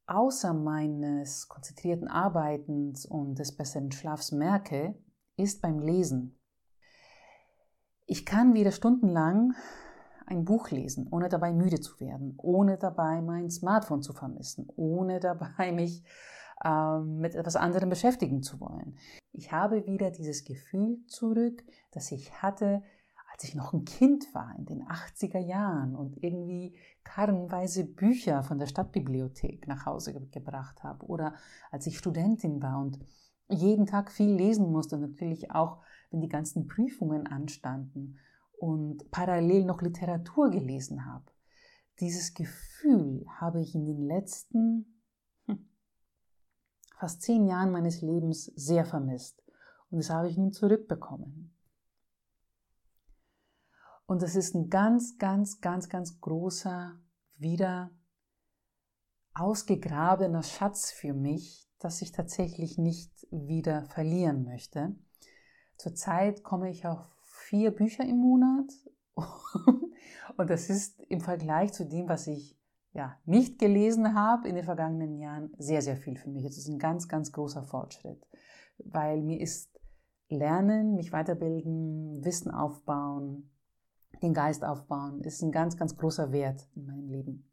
außer 0.06 0.54
meines 0.54 1.48
konzentrierten 1.48 2.06
Arbeitens 2.06 3.04
und 3.04 3.40
des 3.40 3.56
besseren 3.56 3.90
Schlafs 3.90 4.30
merke, 4.30 4.94
ist 5.36 5.60
beim 5.60 5.80
Lesen. 5.80 6.38
Ich 8.06 8.26
kann 8.26 8.54
wieder 8.54 8.72
stundenlang 8.72 9.54
ein 10.26 10.44
Buch 10.44 10.70
lesen, 10.70 11.08
ohne 11.10 11.28
dabei 11.28 11.52
müde 11.52 11.80
zu 11.80 12.00
werden, 12.00 12.34
ohne 12.38 12.78
dabei 12.78 13.20
mein 13.20 13.50
Smartphone 13.50 14.02
zu 14.02 14.12
vermissen, 14.12 14.68
ohne 14.76 15.20
dabei 15.20 15.72
mich 15.74 16.02
ähm, 16.64 17.18
mit 17.18 17.34
etwas 17.34 17.56
anderem 17.56 17.90
beschäftigen 17.90 18.42
zu 18.42 18.60
wollen. 18.60 18.96
Ich 19.32 19.52
habe 19.52 19.86
wieder 19.86 20.10
dieses 20.10 20.44
Gefühl 20.44 21.04
zurück, 21.06 21.64
das 21.92 22.12
ich 22.12 22.42
hatte, 22.42 22.82
als 23.32 23.44
ich 23.44 23.54
noch 23.54 23.72
ein 23.72 23.84
Kind 23.84 24.34
war 24.34 24.54
in 24.58 24.66
den 24.66 24.82
80er 24.84 25.38
Jahren 25.38 25.96
und 25.96 26.22
irgendwie 26.22 26.76
karrenweise 27.02 27.84
Bücher 27.84 28.42
von 28.42 28.58
der 28.58 28.66
Stadtbibliothek 28.66 29.66
nach 29.66 29.86
Hause 29.86 30.12
gebracht 30.12 30.82
habe 30.82 31.06
oder 31.06 31.34
als 31.70 31.86
ich 31.86 31.98
Studentin 31.98 32.62
war 32.62 32.78
und 32.78 32.98
jeden 33.48 33.86
Tag 33.86 34.10
viel 34.10 34.34
lesen 34.34 34.70
musste, 34.70 34.98
natürlich 34.98 35.50
auch, 35.50 35.82
wenn 36.12 36.20
die 36.20 36.28
ganzen 36.28 36.66
Prüfungen 36.66 37.26
anstanden 37.26 38.18
und 38.58 39.10
parallel 39.10 39.64
noch 39.64 39.82
Literatur 39.82 40.50
gelesen 40.50 41.06
habe. 41.06 41.24
Dieses 42.00 42.34
Gefühl 42.34 43.24
habe 43.40 43.60
ich 43.60 43.74
in 43.74 43.86
den 43.86 44.06
letzten 44.06 45.02
hm, 45.46 45.68
fast 46.98 47.22
zehn 47.22 47.46
Jahren 47.46 47.72
meines 47.72 48.02
Lebens 48.02 48.46
sehr 48.56 48.84
vermisst. 48.84 49.42
Und 49.90 49.98
das 49.98 50.10
habe 50.10 50.28
ich 50.28 50.36
nun 50.36 50.52
zurückbekommen. 50.52 51.54
Und 54.06 54.22
das 54.22 54.36
ist 54.36 54.54
ein 54.54 54.68
ganz, 54.68 55.18
ganz, 55.18 55.60
ganz, 55.60 55.88
ganz 55.88 56.20
großer, 56.20 56.98
wieder 57.36 57.90
ausgegrabener 59.34 60.42
Schatz 60.42 60.90
für 60.90 61.14
mich, 61.14 61.68
dass 61.78 62.02
ich 62.02 62.12
tatsächlich 62.12 62.78
nicht 62.78 63.10
wieder 63.30 63.84
verlieren 63.86 64.44
möchte. 64.44 64.94
Zurzeit 65.82 66.44
komme 66.44 66.70
ich 66.70 66.86
auf 66.86 67.04
vier 67.22 67.72
Bücher 67.72 68.04
im 68.04 68.18
Monat. 68.18 68.70
Und 70.36 70.48
das 70.48 70.70
ist 70.70 71.00
im 71.08 71.20
Vergleich 71.20 71.72
zu 71.72 71.84
dem, 71.84 72.08
was 72.08 72.28
ich 72.28 72.56
ja, 72.92 73.18
nicht 73.24 73.58
gelesen 73.58 74.14
habe 74.14 74.48
in 74.48 74.54
den 74.54 74.64
vergangenen 74.64 75.18
Jahren, 75.18 75.52
sehr, 75.58 75.82
sehr 75.82 75.96
viel 75.96 76.16
für 76.16 76.30
mich. 76.30 76.44
Es 76.44 76.56
ist 76.56 76.68
ein 76.68 76.78
ganz, 76.78 77.08
ganz 77.08 77.32
großer 77.32 77.64
Fortschritt, 77.64 78.24
weil 78.78 79.22
mir 79.22 79.40
ist 79.40 79.76
Lernen, 80.28 80.94
mich 80.94 81.10
weiterbilden, 81.10 82.24
Wissen 82.24 82.52
aufbauen, 82.52 83.50
den 84.22 84.34
Geist 84.34 84.64
aufbauen, 84.64 85.20
ist 85.22 85.42
ein 85.42 85.50
ganz, 85.50 85.76
ganz 85.76 85.96
großer 85.96 86.30
Wert 86.30 86.68
in 86.76 86.86
meinem 86.86 87.08
Leben. 87.08 87.51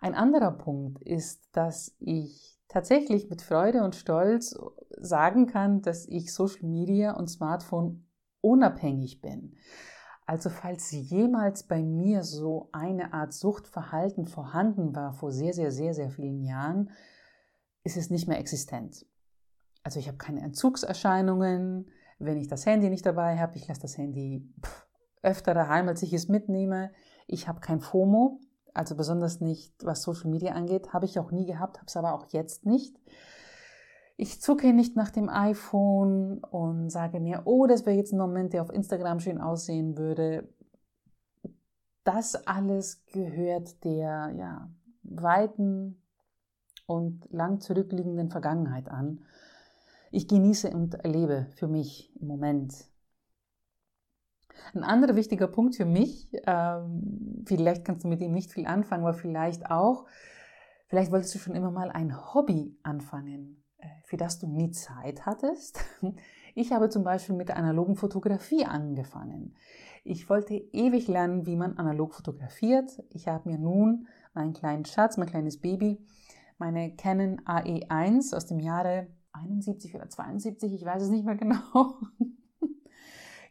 Ein 0.00 0.14
anderer 0.14 0.52
Punkt 0.52 1.02
ist, 1.02 1.48
dass 1.52 1.96
ich 1.98 2.58
tatsächlich 2.68 3.30
mit 3.30 3.42
Freude 3.42 3.82
und 3.82 3.96
Stolz 3.96 4.58
sagen 4.90 5.46
kann, 5.46 5.82
dass 5.82 6.06
ich 6.06 6.32
Social 6.32 6.68
Media 6.68 7.12
und 7.16 7.28
Smartphone 7.28 8.06
unabhängig 8.40 9.20
bin. 9.20 9.56
Also 10.26 10.50
falls 10.50 10.90
jemals 10.90 11.62
bei 11.62 11.82
mir 11.82 12.22
so 12.22 12.68
eine 12.72 13.14
Art 13.14 13.32
Suchtverhalten 13.32 14.26
vorhanden 14.26 14.94
war 14.94 15.14
vor 15.14 15.32
sehr, 15.32 15.54
sehr, 15.54 15.72
sehr, 15.72 15.94
sehr 15.94 16.10
vielen 16.10 16.42
Jahren, 16.42 16.90
ist 17.82 17.96
es 17.96 18.10
nicht 18.10 18.28
mehr 18.28 18.38
existent. 18.38 19.06
Also 19.82 19.98
ich 19.98 20.06
habe 20.06 20.18
keine 20.18 20.42
Entzugserscheinungen. 20.42 21.90
Wenn 22.18 22.36
ich 22.36 22.48
das 22.48 22.66
Handy 22.66 22.90
nicht 22.90 23.06
dabei 23.06 23.38
habe, 23.38 23.56
ich 23.56 23.66
lasse 23.68 23.80
das 23.80 23.96
Handy 23.96 24.46
öfter 25.22 25.54
daheim, 25.54 25.88
als 25.88 26.02
ich 26.02 26.12
es 26.12 26.28
mitnehme. 26.28 26.92
Ich 27.26 27.48
habe 27.48 27.60
kein 27.60 27.80
FOMO, 27.80 28.38
Also 28.78 28.94
besonders 28.94 29.40
nicht, 29.40 29.74
was 29.84 30.02
Social 30.02 30.30
Media 30.30 30.52
angeht, 30.52 30.92
habe 30.92 31.04
ich 31.04 31.18
auch 31.18 31.32
nie 31.32 31.46
gehabt, 31.46 31.78
habe 31.78 31.88
es 31.88 31.96
aber 31.96 32.14
auch 32.14 32.26
jetzt 32.30 32.64
nicht. 32.64 32.96
Ich 34.16 34.40
zucke 34.40 34.72
nicht 34.72 34.94
nach 34.94 35.10
dem 35.10 35.28
iPhone 35.28 36.38
und 36.44 36.88
sage 36.88 37.18
mir, 37.18 37.42
oh, 37.44 37.66
das 37.66 37.86
wäre 37.86 37.96
jetzt 37.96 38.12
ein 38.12 38.18
Moment, 38.18 38.52
der 38.52 38.62
auf 38.62 38.72
Instagram 38.72 39.18
schön 39.18 39.40
aussehen 39.40 39.98
würde. 39.98 40.48
Das 42.04 42.46
alles 42.46 43.04
gehört 43.06 43.82
der 43.82 44.32
ja, 44.36 44.70
weiten 45.02 46.00
und 46.86 47.26
lang 47.32 47.60
zurückliegenden 47.60 48.30
Vergangenheit 48.30 48.88
an. 48.88 49.24
Ich 50.12 50.28
genieße 50.28 50.70
und 50.70 50.94
erlebe 50.94 51.48
für 51.56 51.66
mich 51.66 52.12
im 52.20 52.28
Moment. 52.28 52.74
Ein 54.74 54.84
anderer 54.84 55.16
wichtiger 55.16 55.48
Punkt 55.48 55.76
für 55.76 55.84
mich, 55.84 56.28
ähm, 56.46 57.44
vielleicht 57.46 57.84
kannst 57.84 58.04
du 58.04 58.08
mit 58.08 58.20
ihm 58.20 58.32
nicht 58.32 58.52
viel 58.52 58.66
anfangen, 58.66 59.04
aber 59.04 59.14
vielleicht 59.14 59.70
auch, 59.70 60.06
vielleicht 60.86 61.12
wolltest 61.12 61.34
du 61.34 61.38
schon 61.38 61.54
immer 61.54 61.70
mal 61.70 61.90
ein 61.90 62.34
Hobby 62.34 62.76
anfangen 62.82 63.62
für 64.04 64.16
das 64.16 64.38
du 64.38 64.46
nie 64.46 64.70
Zeit 64.70 65.26
hattest. 65.26 65.84
Ich 66.54 66.72
habe 66.72 66.88
zum 66.88 67.04
Beispiel 67.04 67.36
mit 67.36 67.50
der 67.50 67.56
analogen 67.56 67.94
Fotografie 67.94 68.64
angefangen. 68.64 69.54
Ich 70.02 70.28
wollte 70.28 70.54
ewig 70.54 71.06
lernen, 71.06 71.46
wie 71.46 71.54
man 71.54 71.78
analog 71.78 72.14
fotografiert. 72.14 73.00
Ich 73.10 73.28
habe 73.28 73.48
mir 73.48 73.58
nun 73.58 74.08
meinen 74.34 74.54
kleinen 74.54 74.84
Schatz, 74.84 75.18
mein 75.18 75.28
kleines 75.28 75.60
Baby, 75.60 76.04
meine 76.58 76.96
Canon 76.96 77.40
AE1 77.42 78.34
aus 78.34 78.46
dem 78.46 78.58
Jahre 78.58 79.06
71 79.34 79.94
oder 79.94 80.08
72, 80.08 80.72
ich 80.72 80.84
weiß 80.84 81.04
es 81.04 81.10
nicht 81.10 81.24
mehr 81.24 81.36
genau, 81.36 82.00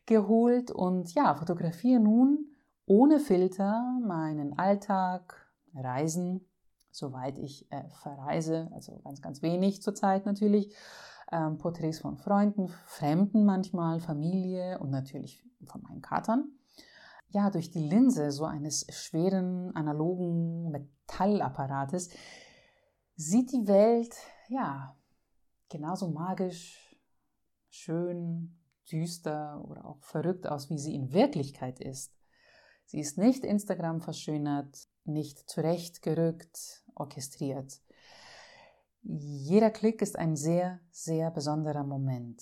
geholt 0.07 0.71
und 0.71 1.13
ja, 1.13 1.35
fotografiere 1.35 1.99
nun 1.99 2.47
ohne 2.87 3.19
Filter 3.19 3.99
meinen 4.01 4.57
Alltag, 4.57 5.45
Reisen, 5.75 6.47
soweit 6.89 7.37
ich 7.37 7.71
äh, 7.71 7.83
verreise, 8.01 8.69
also 8.73 8.99
ganz, 9.03 9.21
ganz 9.21 9.41
wenig 9.41 9.83
zurzeit 9.83 10.25
natürlich. 10.25 10.73
Ähm, 11.31 11.57
Porträts 11.57 11.99
von 11.99 12.17
Freunden, 12.17 12.69
Fremden 12.85 13.45
manchmal, 13.45 13.99
Familie 13.99 14.79
und 14.79 14.89
natürlich 14.89 15.43
von 15.65 15.81
meinen 15.81 16.01
Katern. 16.01 16.51
Ja, 17.29 17.49
durch 17.49 17.69
die 17.69 17.85
Linse 17.85 18.31
so 18.31 18.45
eines 18.45 18.87
schweren 18.89 19.75
analogen 19.75 20.71
Metallapparates 20.71 22.09
sieht 23.17 23.51
die 23.51 23.67
Welt 23.67 24.15
ja 24.47 24.95
genauso 25.69 26.09
magisch, 26.09 26.95
schön, 27.69 28.55
düster 28.91 29.63
oder 29.67 29.85
auch 29.85 30.03
verrückt 30.03 30.47
aus, 30.47 30.69
wie 30.69 30.77
sie 30.77 30.95
in 30.95 31.13
Wirklichkeit 31.13 31.79
ist. 31.79 32.13
Sie 32.85 32.99
ist 32.99 33.17
nicht 33.17 33.43
Instagram 33.43 34.01
verschönert, 34.01 34.87
nicht 35.03 35.49
zurechtgerückt, 35.49 36.83
orchestriert. 36.95 37.81
Jeder 39.01 39.71
Klick 39.71 40.01
ist 40.01 40.17
ein 40.17 40.35
sehr, 40.35 40.79
sehr 40.91 41.31
besonderer 41.31 41.83
Moment. 41.83 42.41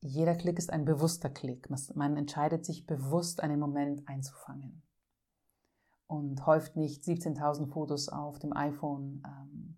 Jeder 0.00 0.34
Klick 0.34 0.58
ist 0.58 0.70
ein 0.70 0.84
bewusster 0.84 1.28
Klick. 1.28 1.68
Man 1.94 2.16
entscheidet 2.16 2.64
sich 2.64 2.86
bewusst, 2.86 3.42
einen 3.42 3.60
Moment 3.60 4.08
einzufangen. 4.08 4.82
Und 6.06 6.46
häuft 6.46 6.76
nicht 6.76 7.04
17.000 7.04 7.68
Fotos 7.68 8.08
auf 8.08 8.38
dem 8.38 8.56
iPhone 8.56 9.22
ähm, 9.26 9.76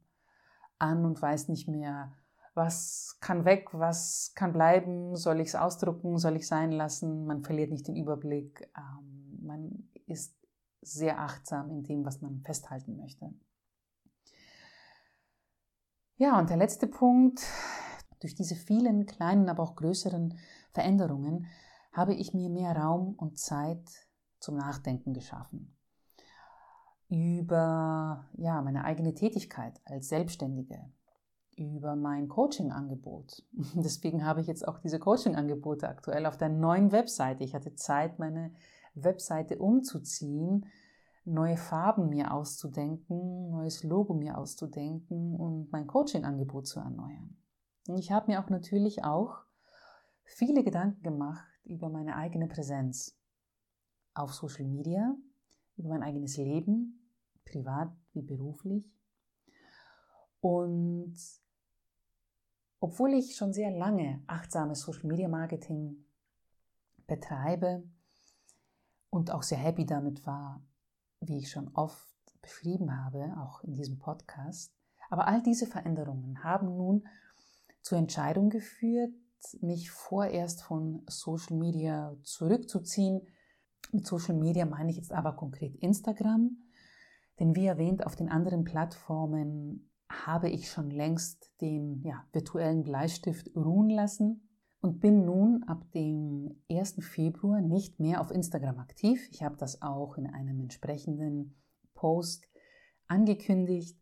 an 0.79 1.05
und 1.05 1.20
weiß 1.20 1.48
nicht 1.48 1.68
mehr, 1.68 2.12
was 2.54 3.16
kann 3.20 3.44
weg, 3.44 3.68
was 3.72 4.32
kann 4.34 4.52
bleiben, 4.52 5.16
soll 5.16 5.40
ich 5.40 5.48
es 5.48 5.54
ausdrucken, 5.54 6.18
soll 6.18 6.36
ich 6.36 6.46
sein 6.46 6.72
lassen. 6.72 7.26
Man 7.26 7.42
verliert 7.42 7.70
nicht 7.70 7.88
den 7.88 7.96
Überblick. 7.96 8.70
Ähm, 8.76 9.38
man 9.42 9.88
ist 10.06 10.34
sehr 10.82 11.20
achtsam 11.20 11.70
in 11.70 11.82
dem, 11.82 12.04
was 12.04 12.20
man 12.20 12.42
festhalten 12.42 12.96
möchte. 12.96 13.32
Ja, 16.16 16.38
und 16.38 16.50
der 16.50 16.56
letzte 16.56 16.86
Punkt, 16.86 17.42
durch 18.20 18.34
diese 18.34 18.54
vielen 18.54 19.06
kleinen, 19.06 19.48
aber 19.48 19.62
auch 19.62 19.74
größeren 19.74 20.38
Veränderungen 20.72 21.46
habe 21.92 22.14
ich 22.14 22.34
mir 22.34 22.48
mehr 22.48 22.76
Raum 22.76 23.14
und 23.14 23.38
Zeit 23.38 24.08
zum 24.38 24.56
Nachdenken 24.56 25.12
geschaffen. 25.14 25.76
Über 27.08 28.28
ja, 28.34 28.62
meine 28.62 28.84
eigene 28.84 29.14
Tätigkeit 29.14 29.80
als 29.84 30.08
Selbstständige, 30.08 30.90
über 31.70 31.96
mein 31.96 32.29
Coaching-Angebot. 32.29 33.44
Deswegen 33.75 34.25
habe 34.25 34.40
ich 34.40 34.46
jetzt 34.46 34.66
auch 34.66 34.79
diese 34.79 34.98
Coaching-Angebote 34.98 35.88
aktuell 35.88 36.27
auf 36.27 36.37
der 36.37 36.48
neuen 36.48 36.92
Webseite. 36.92 37.44
Ich 37.44 37.55
hatte 37.55 37.75
Zeit, 37.75 38.18
meine 38.18 38.53
Webseite 38.94 39.59
umzuziehen, 39.59 40.66
neue 41.25 41.57
Farben 41.57 42.09
mir 42.09 42.33
auszudenken, 42.33 43.51
neues 43.51 43.85
Logo 43.85 44.14
mir 44.14 44.38
auszudenken 44.38 45.37
und 45.37 45.70
mein 45.72 45.87
Coaching-Angebot 45.87 46.66
zu 46.66 46.81
erneuern. 46.81 47.37
Und 47.88 47.98
ich 47.98 48.12
habe 48.12 48.31
mir 48.31 48.42
auch 48.42 48.48
natürlich 48.48 49.05
auch 49.05 49.38
viele 50.25 50.64
Gedanken 50.64 51.03
gemacht 51.03 51.46
über 51.64 51.88
meine 51.88 52.16
eigene 52.16 52.48
Präsenz 52.48 53.16
auf 54.14 54.35
Social 54.35 54.66
Media, 54.66 55.14
über 55.77 55.90
mein 55.90 56.03
eigenes 56.03 56.37
Leben, 56.37 57.09
privat 57.44 57.92
wie 58.12 58.22
beruflich. 58.22 58.85
Und 60.40 61.14
obwohl 62.83 63.14
ich 63.14 63.37
schon 63.37 63.53
sehr 63.53 63.71
lange 63.71 64.23
achtsames 64.27 64.83
Social 64.83 65.07
Media 65.07 65.29
Marketing 65.29 66.05
betreibe, 67.07 67.83
und 69.12 69.31
auch 69.31 69.42
sehr 69.42 69.59
happy 69.59 69.85
damit 69.85 70.27
war, 70.27 70.64
wie 71.21 71.37
ich 71.37 71.51
schon 71.51 71.68
oft 71.75 72.09
beschrieben 72.40 73.05
habe, 73.05 73.37
auch 73.38 73.62
in 73.62 73.75
diesem 73.75 73.99
Podcast. 73.99 74.73
Aber 75.11 75.29
all 75.29 75.42
diese 75.42 75.66
Veränderungen 75.66 76.42
haben 76.42 76.77
nun 76.79 77.07
zur 77.83 77.99
Entscheidung 77.99 78.49
geführt, 78.49 79.12
mich 79.61 79.90
vorerst 79.90 80.62
von 80.62 81.05
Social 81.09 81.59
Media 81.59 82.16
zurückzuziehen. 82.23 83.21
Mit 83.92 84.07
Social 84.07 84.35
Media 84.35 84.64
meine 84.64 84.90
ich 84.90 84.97
jetzt 84.97 85.12
aber 85.12 85.33
konkret 85.37 85.77
Instagram, 85.77 86.57
denn 87.38 87.55
wie 87.55 87.66
erwähnt, 87.66 88.07
auf 88.07 88.16
den 88.16 88.31
anderen 88.31 88.64
Plattformen 88.64 89.91
habe 90.27 90.48
ich 90.48 90.70
schon 90.70 90.90
längst 90.90 91.61
den 91.61 92.03
ja, 92.03 92.25
virtuellen 92.33 92.83
Bleistift 92.83 93.51
ruhen 93.57 93.90
lassen 93.90 94.48
und 94.81 95.01
bin 95.01 95.25
nun 95.25 95.62
ab 95.64 95.90
dem 95.92 96.62
1. 96.70 96.96
Februar 97.01 97.61
nicht 97.61 98.01
mehr 98.01 98.20
auf 98.20 98.31
Instagram 98.31 98.79
aktiv. 98.79 99.29
Ich 99.31 99.42
habe 99.42 99.57
das 99.57 99.81
auch 99.81 100.16
in 100.16 100.27
einem 100.27 100.61
entsprechenden 100.61 101.57
Post 101.94 102.48
angekündigt. 103.07 103.96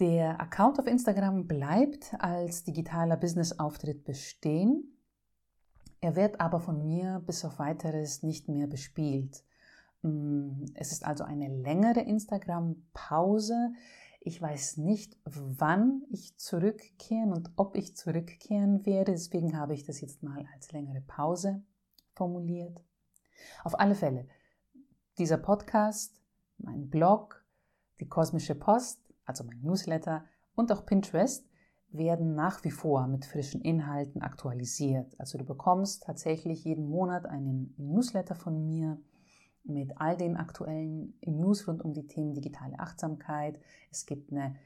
Der 0.00 0.40
Account 0.40 0.78
auf 0.78 0.86
Instagram 0.86 1.46
bleibt 1.46 2.14
als 2.18 2.64
digitaler 2.64 3.16
Business-Auftritt 3.16 4.04
bestehen. 4.04 4.98
Er 6.00 6.14
wird 6.14 6.40
aber 6.40 6.60
von 6.60 6.84
mir 6.84 7.22
bis 7.26 7.44
auf 7.44 7.58
weiteres 7.58 8.22
nicht 8.22 8.48
mehr 8.48 8.66
bespielt. 8.68 9.44
Mm, 10.02 10.66
es 10.74 10.92
ist 10.92 11.04
also 11.04 11.24
eine 11.24 11.48
längere 11.48 12.00
Instagram-Pause. 12.00 13.72
Ich 14.28 14.42
weiß 14.42 14.76
nicht, 14.76 15.16
wann 15.24 16.02
ich 16.10 16.36
zurückkehren 16.36 17.32
und 17.32 17.50
ob 17.56 17.76
ich 17.76 17.96
zurückkehren 17.96 18.84
werde. 18.84 19.12
Deswegen 19.12 19.56
habe 19.56 19.72
ich 19.72 19.84
das 19.84 20.02
jetzt 20.02 20.22
mal 20.22 20.46
als 20.54 20.70
längere 20.70 21.00
Pause 21.00 21.62
formuliert. 22.12 22.84
Auf 23.64 23.80
alle 23.80 23.94
Fälle, 23.94 24.28
dieser 25.16 25.38
Podcast, 25.38 26.20
mein 26.58 26.90
Blog, 26.90 27.42
die 28.00 28.06
kosmische 28.06 28.54
Post, 28.54 29.00
also 29.24 29.44
mein 29.44 29.62
Newsletter 29.62 30.26
und 30.54 30.70
auch 30.72 30.84
Pinterest 30.84 31.48
werden 31.88 32.34
nach 32.34 32.62
wie 32.64 32.70
vor 32.70 33.06
mit 33.06 33.24
frischen 33.24 33.62
Inhalten 33.62 34.20
aktualisiert. 34.20 35.18
Also 35.18 35.38
du 35.38 35.44
bekommst 35.46 36.02
tatsächlich 36.02 36.64
jeden 36.64 36.86
Monat 36.86 37.24
einen 37.24 37.72
Newsletter 37.78 38.34
von 38.34 38.66
mir 38.66 39.00
mit 39.64 40.00
all 40.00 40.16
den 40.16 40.36
aktuellen 40.36 41.14
News 41.24 41.68
rund 41.68 41.82
um 41.84 41.92
die 41.92 42.06
Themen 42.06 42.34
digitale 42.34 42.78
Achtsamkeit. 42.78 43.60
Es 43.90 44.06
gibt 44.06 44.32
eine 44.32 44.56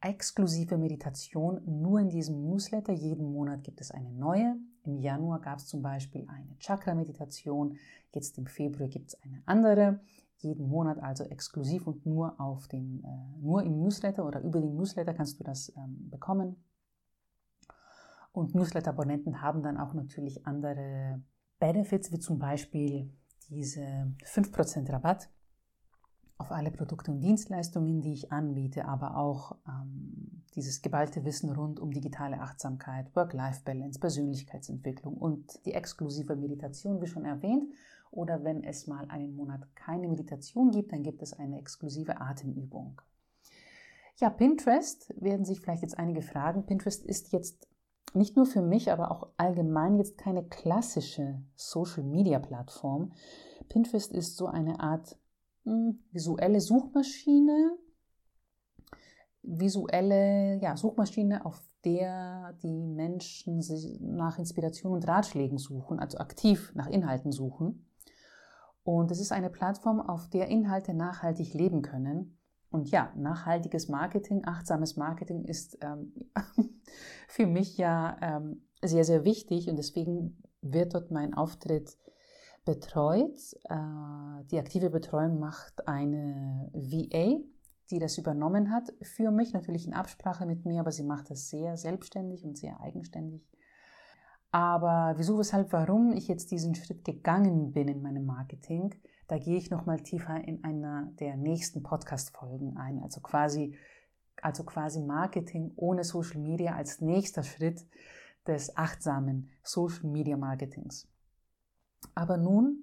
exklusive 0.00 0.76
Meditation 0.78 1.60
nur 1.64 2.00
in 2.00 2.08
diesem 2.08 2.42
Newsletter. 2.42 2.92
Jeden 2.92 3.32
Monat 3.32 3.62
gibt 3.62 3.80
es 3.80 3.90
eine 3.90 4.10
neue. 4.10 4.56
Im 4.84 4.98
Januar 4.98 5.40
gab 5.40 5.58
es 5.58 5.66
zum 5.66 5.82
Beispiel 5.82 6.26
eine 6.28 6.56
Chakra-Meditation. 6.58 7.76
Jetzt 8.12 8.36
im 8.38 8.46
Februar 8.46 8.88
gibt 8.88 9.08
es 9.08 9.22
eine 9.22 9.42
andere. 9.46 10.00
Jeden 10.38 10.68
Monat 10.68 10.98
also 11.00 11.24
exklusiv 11.24 11.86
und 11.86 12.04
nur 12.04 12.40
auf 12.40 12.66
dem, 12.66 13.04
äh, 13.04 13.40
nur 13.40 13.62
im 13.62 13.78
Newsletter 13.78 14.26
oder 14.26 14.40
über 14.40 14.60
den 14.60 14.74
Newsletter 14.74 15.14
kannst 15.14 15.38
du 15.38 15.44
das 15.44 15.72
ähm, 15.76 16.10
bekommen. 16.10 16.56
Und 18.32 18.54
Newsletter-Abonnenten 18.54 19.40
haben 19.40 19.62
dann 19.62 19.76
auch 19.76 19.94
natürlich 19.94 20.46
andere 20.46 21.22
Benefits, 21.60 22.10
wie 22.10 22.18
zum 22.18 22.38
Beispiel 22.38 23.12
diese 23.52 24.12
5% 24.24 24.90
Rabatt 24.92 25.28
auf 26.38 26.50
alle 26.50 26.70
Produkte 26.70 27.12
und 27.12 27.20
Dienstleistungen, 27.20 28.00
die 28.00 28.14
ich 28.14 28.32
anbiete, 28.32 28.86
aber 28.86 29.16
auch 29.16 29.56
ähm, 29.68 30.42
dieses 30.54 30.82
geballte 30.82 31.24
Wissen 31.24 31.50
rund 31.50 31.78
um 31.78 31.92
digitale 31.92 32.40
Achtsamkeit, 32.40 33.14
Work-Life-Balance, 33.14 34.00
Persönlichkeitsentwicklung 34.00 35.16
und 35.16 35.64
die 35.66 35.72
exklusive 35.72 36.34
Meditation, 36.36 37.00
wie 37.00 37.06
schon 37.06 37.24
erwähnt. 37.24 37.72
Oder 38.10 38.44
wenn 38.44 38.62
es 38.62 38.86
mal 38.86 39.06
einen 39.08 39.34
Monat 39.34 39.74
keine 39.74 40.08
Meditation 40.08 40.70
gibt, 40.70 40.92
dann 40.92 41.02
gibt 41.02 41.22
es 41.22 41.32
eine 41.32 41.58
exklusive 41.58 42.20
Atemübung. 42.20 43.00
Ja, 44.18 44.28
Pinterest 44.28 45.14
werden 45.18 45.46
sich 45.46 45.60
vielleicht 45.60 45.82
jetzt 45.82 45.98
einige 45.98 46.20
fragen. 46.20 46.66
Pinterest 46.66 47.04
ist 47.04 47.32
jetzt 47.32 47.68
nicht 48.14 48.36
nur 48.36 48.46
für 48.46 48.62
mich, 48.62 48.92
aber 48.92 49.10
auch 49.10 49.28
allgemein 49.36 49.96
jetzt 49.96 50.18
keine 50.18 50.44
klassische 50.44 51.42
Social-Media-Plattform. 51.56 53.12
Pinterest 53.68 54.12
ist 54.12 54.36
so 54.36 54.46
eine 54.46 54.80
Art 54.80 55.16
mh, 55.64 55.72
hm, 55.72 55.98
visuelle 56.10 56.60
Suchmaschine, 56.60 57.76
visuelle 59.42 60.58
ja, 60.60 60.76
Suchmaschine, 60.76 61.44
auf 61.44 61.62
der 61.84 62.52
die 62.62 62.86
Menschen 62.86 63.60
sich 63.60 63.98
nach 64.00 64.38
Inspiration 64.38 64.92
und 64.92 65.06
Ratschlägen 65.08 65.58
suchen, 65.58 65.98
also 65.98 66.18
aktiv 66.18 66.72
nach 66.74 66.86
Inhalten 66.86 67.32
suchen. 67.32 67.86
Und 68.84 69.10
es 69.10 69.20
ist 69.20 69.32
eine 69.32 69.50
Plattform, 69.50 70.00
auf 70.00 70.28
der 70.28 70.48
Inhalte 70.48 70.94
nachhaltig 70.94 71.54
leben 71.54 71.82
können. 71.82 72.38
Und 72.72 72.90
ja, 72.90 73.12
nachhaltiges 73.16 73.88
Marketing, 73.88 74.44
achtsames 74.44 74.96
Marketing 74.96 75.44
ist 75.44 75.78
ähm, 75.82 76.14
für 77.28 77.46
mich 77.46 77.76
ja 77.76 78.16
ähm, 78.22 78.62
sehr, 78.82 79.04
sehr 79.04 79.24
wichtig 79.24 79.68
und 79.68 79.76
deswegen 79.76 80.42
wird 80.62 80.94
dort 80.94 81.10
mein 81.10 81.34
Auftritt 81.34 81.98
betreut. 82.64 83.38
Äh, 83.68 84.44
die 84.50 84.58
aktive 84.58 84.88
Betreuung 84.88 85.38
macht 85.38 85.86
eine 85.86 86.70
VA, 86.72 87.40
die 87.90 87.98
das 87.98 88.16
übernommen 88.16 88.70
hat, 88.70 88.92
für 89.02 89.30
mich 89.30 89.52
natürlich 89.52 89.86
in 89.86 89.92
Absprache 89.92 90.46
mit 90.46 90.64
mir, 90.64 90.80
aber 90.80 90.92
sie 90.92 91.04
macht 91.04 91.30
das 91.30 91.50
sehr 91.50 91.76
selbstständig 91.76 92.42
und 92.42 92.56
sehr 92.56 92.80
eigenständig. 92.80 93.46
Aber 94.50 95.14
wieso, 95.16 95.38
weshalb, 95.38 95.72
warum 95.72 96.12
ich 96.12 96.28
jetzt 96.28 96.50
diesen 96.50 96.74
Schritt 96.74 97.04
gegangen 97.04 97.72
bin 97.72 97.88
in 97.88 98.00
meinem 98.00 98.24
Marketing, 98.24 98.94
da 99.32 99.38
gehe 99.38 99.56
ich 99.56 99.70
nochmal 99.70 99.98
tiefer 99.98 100.46
in 100.46 100.62
einer 100.62 101.10
der 101.18 101.38
nächsten 101.38 101.82
Podcast-Folgen 101.82 102.76
ein. 102.76 103.02
Also 103.02 103.22
quasi, 103.22 103.74
also 104.42 104.62
quasi 104.62 105.00
Marketing 105.00 105.72
ohne 105.76 106.04
Social 106.04 106.38
Media 106.38 106.74
als 106.74 107.00
nächster 107.00 107.42
Schritt 107.42 107.82
des 108.46 108.76
achtsamen 108.76 109.48
Social 109.62 110.04
Media 110.04 110.36
Marketings. 110.36 111.08
Aber 112.14 112.36
nun 112.36 112.82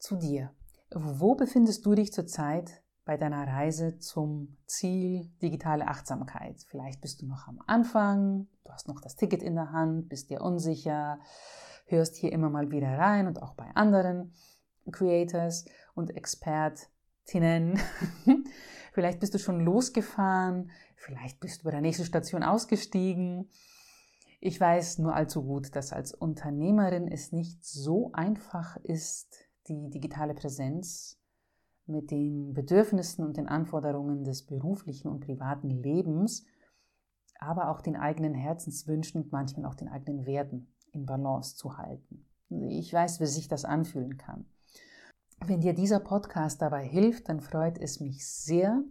zu 0.00 0.16
dir. 0.16 0.50
Wo 0.92 1.36
befindest 1.36 1.86
du 1.86 1.94
dich 1.94 2.12
zurzeit 2.12 2.82
bei 3.04 3.16
deiner 3.16 3.46
Reise 3.46 3.96
zum 4.00 4.56
Ziel 4.66 5.30
digitale 5.40 5.86
Achtsamkeit? 5.86 6.64
Vielleicht 6.66 7.00
bist 7.00 7.22
du 7.22 7.26
noch 7.26 7.46
am 7.46 7.60
Anfang, 7.68 8.48
du 8.64 8.72
hast 8.72 8.88
noch 8.88 9.00
das 9.00 9.14
Ticket 9.14 9.40
in 9.40 9.54
der 9.54 9.70
Hand, 9.70 10.08
bist 10.08 10.30
dir 10.30 10.40
unsicher, 10.40 11.20
hörst 11.86 12.16
hier 12.16 12.32
immer 12.32 12.50
mal 12.50 12.72
wieder 12.72 12.98
rein 12.98 13.28
und 13.28 13.40
auch 13.40 13.54
bei 13.54 13.70
anderen 13.76 14.32
Creators 14.90 15.64
und 15.94 16.16
Expertinnen. 16.16 17.78
vielleicht 18.92 19.20
bist 19.20 19.34
du 19.34 19.38
schon 19.38 19.60
losgefahren, 19.60 20.70
vielleicht 20.96 21.40
bist 21.40 21.60
du 21.60 21.64
bei 21.64 21.70
der 21.70 21.80
nächsten 21.80 22.04
Station 22.04 22.42
ausgestiegen. 22.42 23.48
Ich 24.40 24.58
weiß 24.58 24.98
nur 24.98 25.14
allzu 25.14 25.42
gut, 25.42 25.76
dass 25.76 25.92
als 25.92 26.14
Unternehmerin 26.14 27.08
es 27.08 27.30
nicht 27.30 27.64
so 27.64 28.10
einfach 28.12 28.76
ist, 28.78 29.36
die 29.68 29.90
digitale 29.90 30.34
Präsenz 30.34 31.20
mit 31.86 32.10
den 32.10 32.54
Bedürfnissen 32.54 33.24
und 33.24 33.36
den 33.36 33.48
Anforderungen 33.48 34.24
des 34.24 34.46
beruflichen 34.46 35.08
und 35.08 35.20
privaten 35.20 35.68
Lebens, 35.68 36.44
aber 37.38 37.70
auch 37.70 37.80
den 37.80 37.96
eigenen 37.96 38.34
Herzenswünschen 38.34 39.22
und 39.22 39.32
manchmal 39.32 39.66
auch 39.66 39.74
den 39.74 39.88
eigenen 39.88 40.24
Werten 40.24 40.68
in 40.92 41.06
Balance 41.06 41.56
zu 41.56 41.76
halten. 41.76 42.26
Ich 42.68 42.92
weiß, 42.92 43.20
wie 43.20 43.26
sich 43.26 43.48
das 43.48 43.64
anfühlen 43.64 44.16
kann. 44.16 44.46
Wenn 45.44 45.60
dir 45.60 45.74
dieser 45.74 46.00
Podcast 46.00 46.62
dabei 46.62 46.84
hilft, 46.84 47.28
dann 47.28 47.40
freut 47.40 47.78
es 47.78 48.00
mich 48.00 48.26
sehr. 48.26 48.82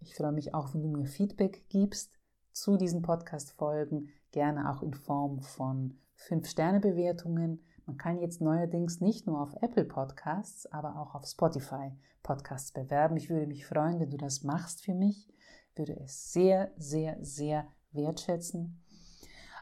Ich 0.00 0.14
freue 0.14 0.32
mich 0.32 0.54
auch, 0.54 0.74
wenn 0.74 0.82
du 0.82 0.88
mir 0.88 1.06
Feedback 1.06 1.68
gibst 1.68 2.12
zu 2.52 2.76
diesen 2.76 3.02
Podcast-Folgen, 3.02 4.10
gerne 4.32 4.70
auch 4.70 4.82
in 4.82 4.94
Form 4.94 5.40
von 5.40 5.98
5-Sterne-Bewertungen 6.28 7.60
man 7.86 7.98
kann 7.98 8.18
jetzt 8.18 8.40
neuerdings 8.40 9.00
nicht 9.00 9.26
nur 9.26 9.40
auf 9.40 9.54
Apple 9.60 9.84
Podcasts, 9.84 10.64
aber 10.72 10.96
auch 10.96 11.14
auf 11.14 11.26
Spotify 11.26 11.92
Podcasts 12.22 12.72
bewerben. 12.72 13.16
Ich 13.18 13.28
würde 13.28 13.46
mich 13.46 13.66
freuen, 13.66 14.00
wenn 14.00 14.08
du 14.08 14.16
das 14.16 14.42
machst 14.42 14.82
für 14.82 14.94
mich. 14.94 15.28
Ich 15.70 15.78
würde 15.78 16.00
es 16.00 16.32
sehr, 16.32 16.72
sehr, 16.78 17.18
sehr 17.20 17.66
wertschätzen. 17.92 18.82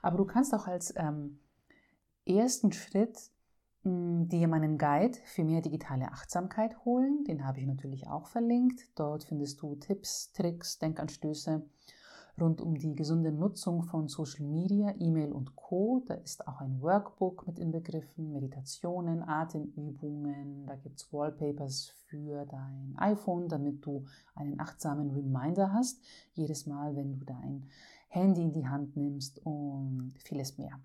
Aber 0.03 0.19
du 0.19 0.25
kannst 0.25 0.55
auch 0.55 0.69
als 0.69 0.95
ähm, 0.97 1.41
ersten 2.25 2.71
Schritt 2.71 3.32
dir 3.85 4.49
meinen 4.49 4.79
Guide 4.79 5.19
für 5.25 5.45
mehr 5.45 5.61
digitale 5.61 6.11
Achtsamkeit 6.13 6.85
holen. 6.85 7.25
Den 7.25 7.45
habe 7.45 7.61
ich 7.61 7.67
natürlich 7.67 8.07
auch 8.09 8.27
verlinkt. 8.27 8.81
Dort 8.95 9.25
findest 9.25 9.61
du 9.61 9.75
Tipps, 9.75 10.33
Tricks, 10.33 10.79
Denkanstöße 10.79 11.63
rund 12.41 12.61
um 12.61 12.77
die 12.77 12.95
gesunde 12.95 13.33
Nutzung 13.33 13.83
von 13.83 14.09
Social 14.09 14.47
Media, 14.47 14.95
E-Mail 14.99 15.33
und 15.33 15.57
Co. 15.57 16.03
Da 16.07 16.15
ist 16.15 16.47
auch 16.47 16.61
ein 16.61 16.81
Workbook 16.81 17.47
mit 17.47 17.59
inbegriffen, 17.59 18.33
Meditationen, 18.33 19.23
Atemübungen, 19.23 20.67
da 20.67 20.77
gibt 20.77 21.01
es 21.01 21.13
Wallpapers 21.13 21.93
für 22.07 22.47
dein 22.47 22.95
iPhone, 22.97 23.49
damit 23.49 23.85
du 23.85 24.05
einen 24.35 24.59
achtsamen 24.61 25.11
Reminder 25.11 25.73
hast, 25.73 26.01
jedes 26.33 26.67
Mal, 26.67 26.97
wenn 26.97 27.19
du 27.19 27.25
dein 27.25 27.67
Handy 28.09 28.43
in 28.43 28.53
die 28.53 28.69
Hand 28.69 28.97
nimmst 28.97 29.45
und 29.45 30.15
vieles 30.19 30.59
mehr. 30.59 30.81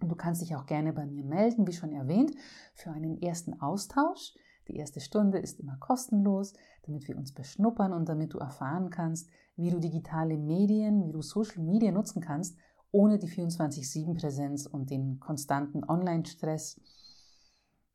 Und 0.00 0.10
du 0.10 0.16
kannst 0.16 0.42
dich 0.42 0.54
auch 0.54 0.66
gerne 0.66 0.92
bei 0.92 1.06
mir 1.06 1.24
melden, 1.24 1.66
wie 1.66 1.72
schon 1.72 1.92
erwähnt, 1.92 2.32
für 2.74 2.90
einen 2.90 3.20
ersten 3.22 3.60
Austausch. 3.60 4.34
Die 4.68 4.76
erste 4.76 5.00
Stunde 5.00 5.38
ist 5.38 5.60
immer 5.60 5.76
kostenlos, 5.78 6.52
damit 6.82 7.06
wir 7.08 7.16
uns 7.16 7.32
beschnuppern 7.32 7.92
und 7.92 8.08
damit 8.08 8.34
du 8.34 8.38
erfahren 8.38 8.90
kannst, 8.90 9.30
wie 9.56 9.70
du 9.70 9.78
digitale 9.78 10.36
Medien, 10.36 11.06
wie 11.06 11.12
du 11.12 11.22
Social 11.22 11.62
Media 11.62 11.92
nutzen 11.92 12.20
kannst, 12.20 12.58
ohne 12.90 13.18
die 13.18 13.28
24-7-Präsenz 13.28 14.66
und 14.66 14.90
den 14.90 15.20
konstanten 15.20 15.84
Online-Stress. 15.84 16.80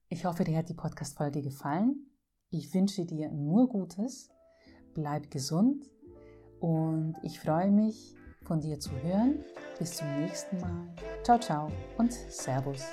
Ich 0.10 0.26
hoffe, 0.26 0.44
dir 0.44 0.58
hat 0.58 0.70
die 0.70 0.74
Podcast-Folge 0.74 1.42
gefallen. 1.42 2.08
Ich 2.50 2.74
wünsche 2.74 3.06
dir 3.06 3.32
nur 3.32 3.70
Gutes. 3.70 4.30
Bleib 4.94 5.32
gesund 5.32 5.90
und 6.60 7.16
ich 7.24 7.40
freue 7.40 7.72
mich, 7.72 8.16
von 8.52 8.60
dir 8.60 8.78
zu 8.78 8.92
hören. 9.02 9.46
Bis 9.80 9.96
zum 9.96 10.20
nächsten 10.20 10.60
Mal. 10.60 10.86
Ciao, 11.24 11.40
ciao 11.40 11.72
und 11.98 12.12
Servus. 12.12 12.84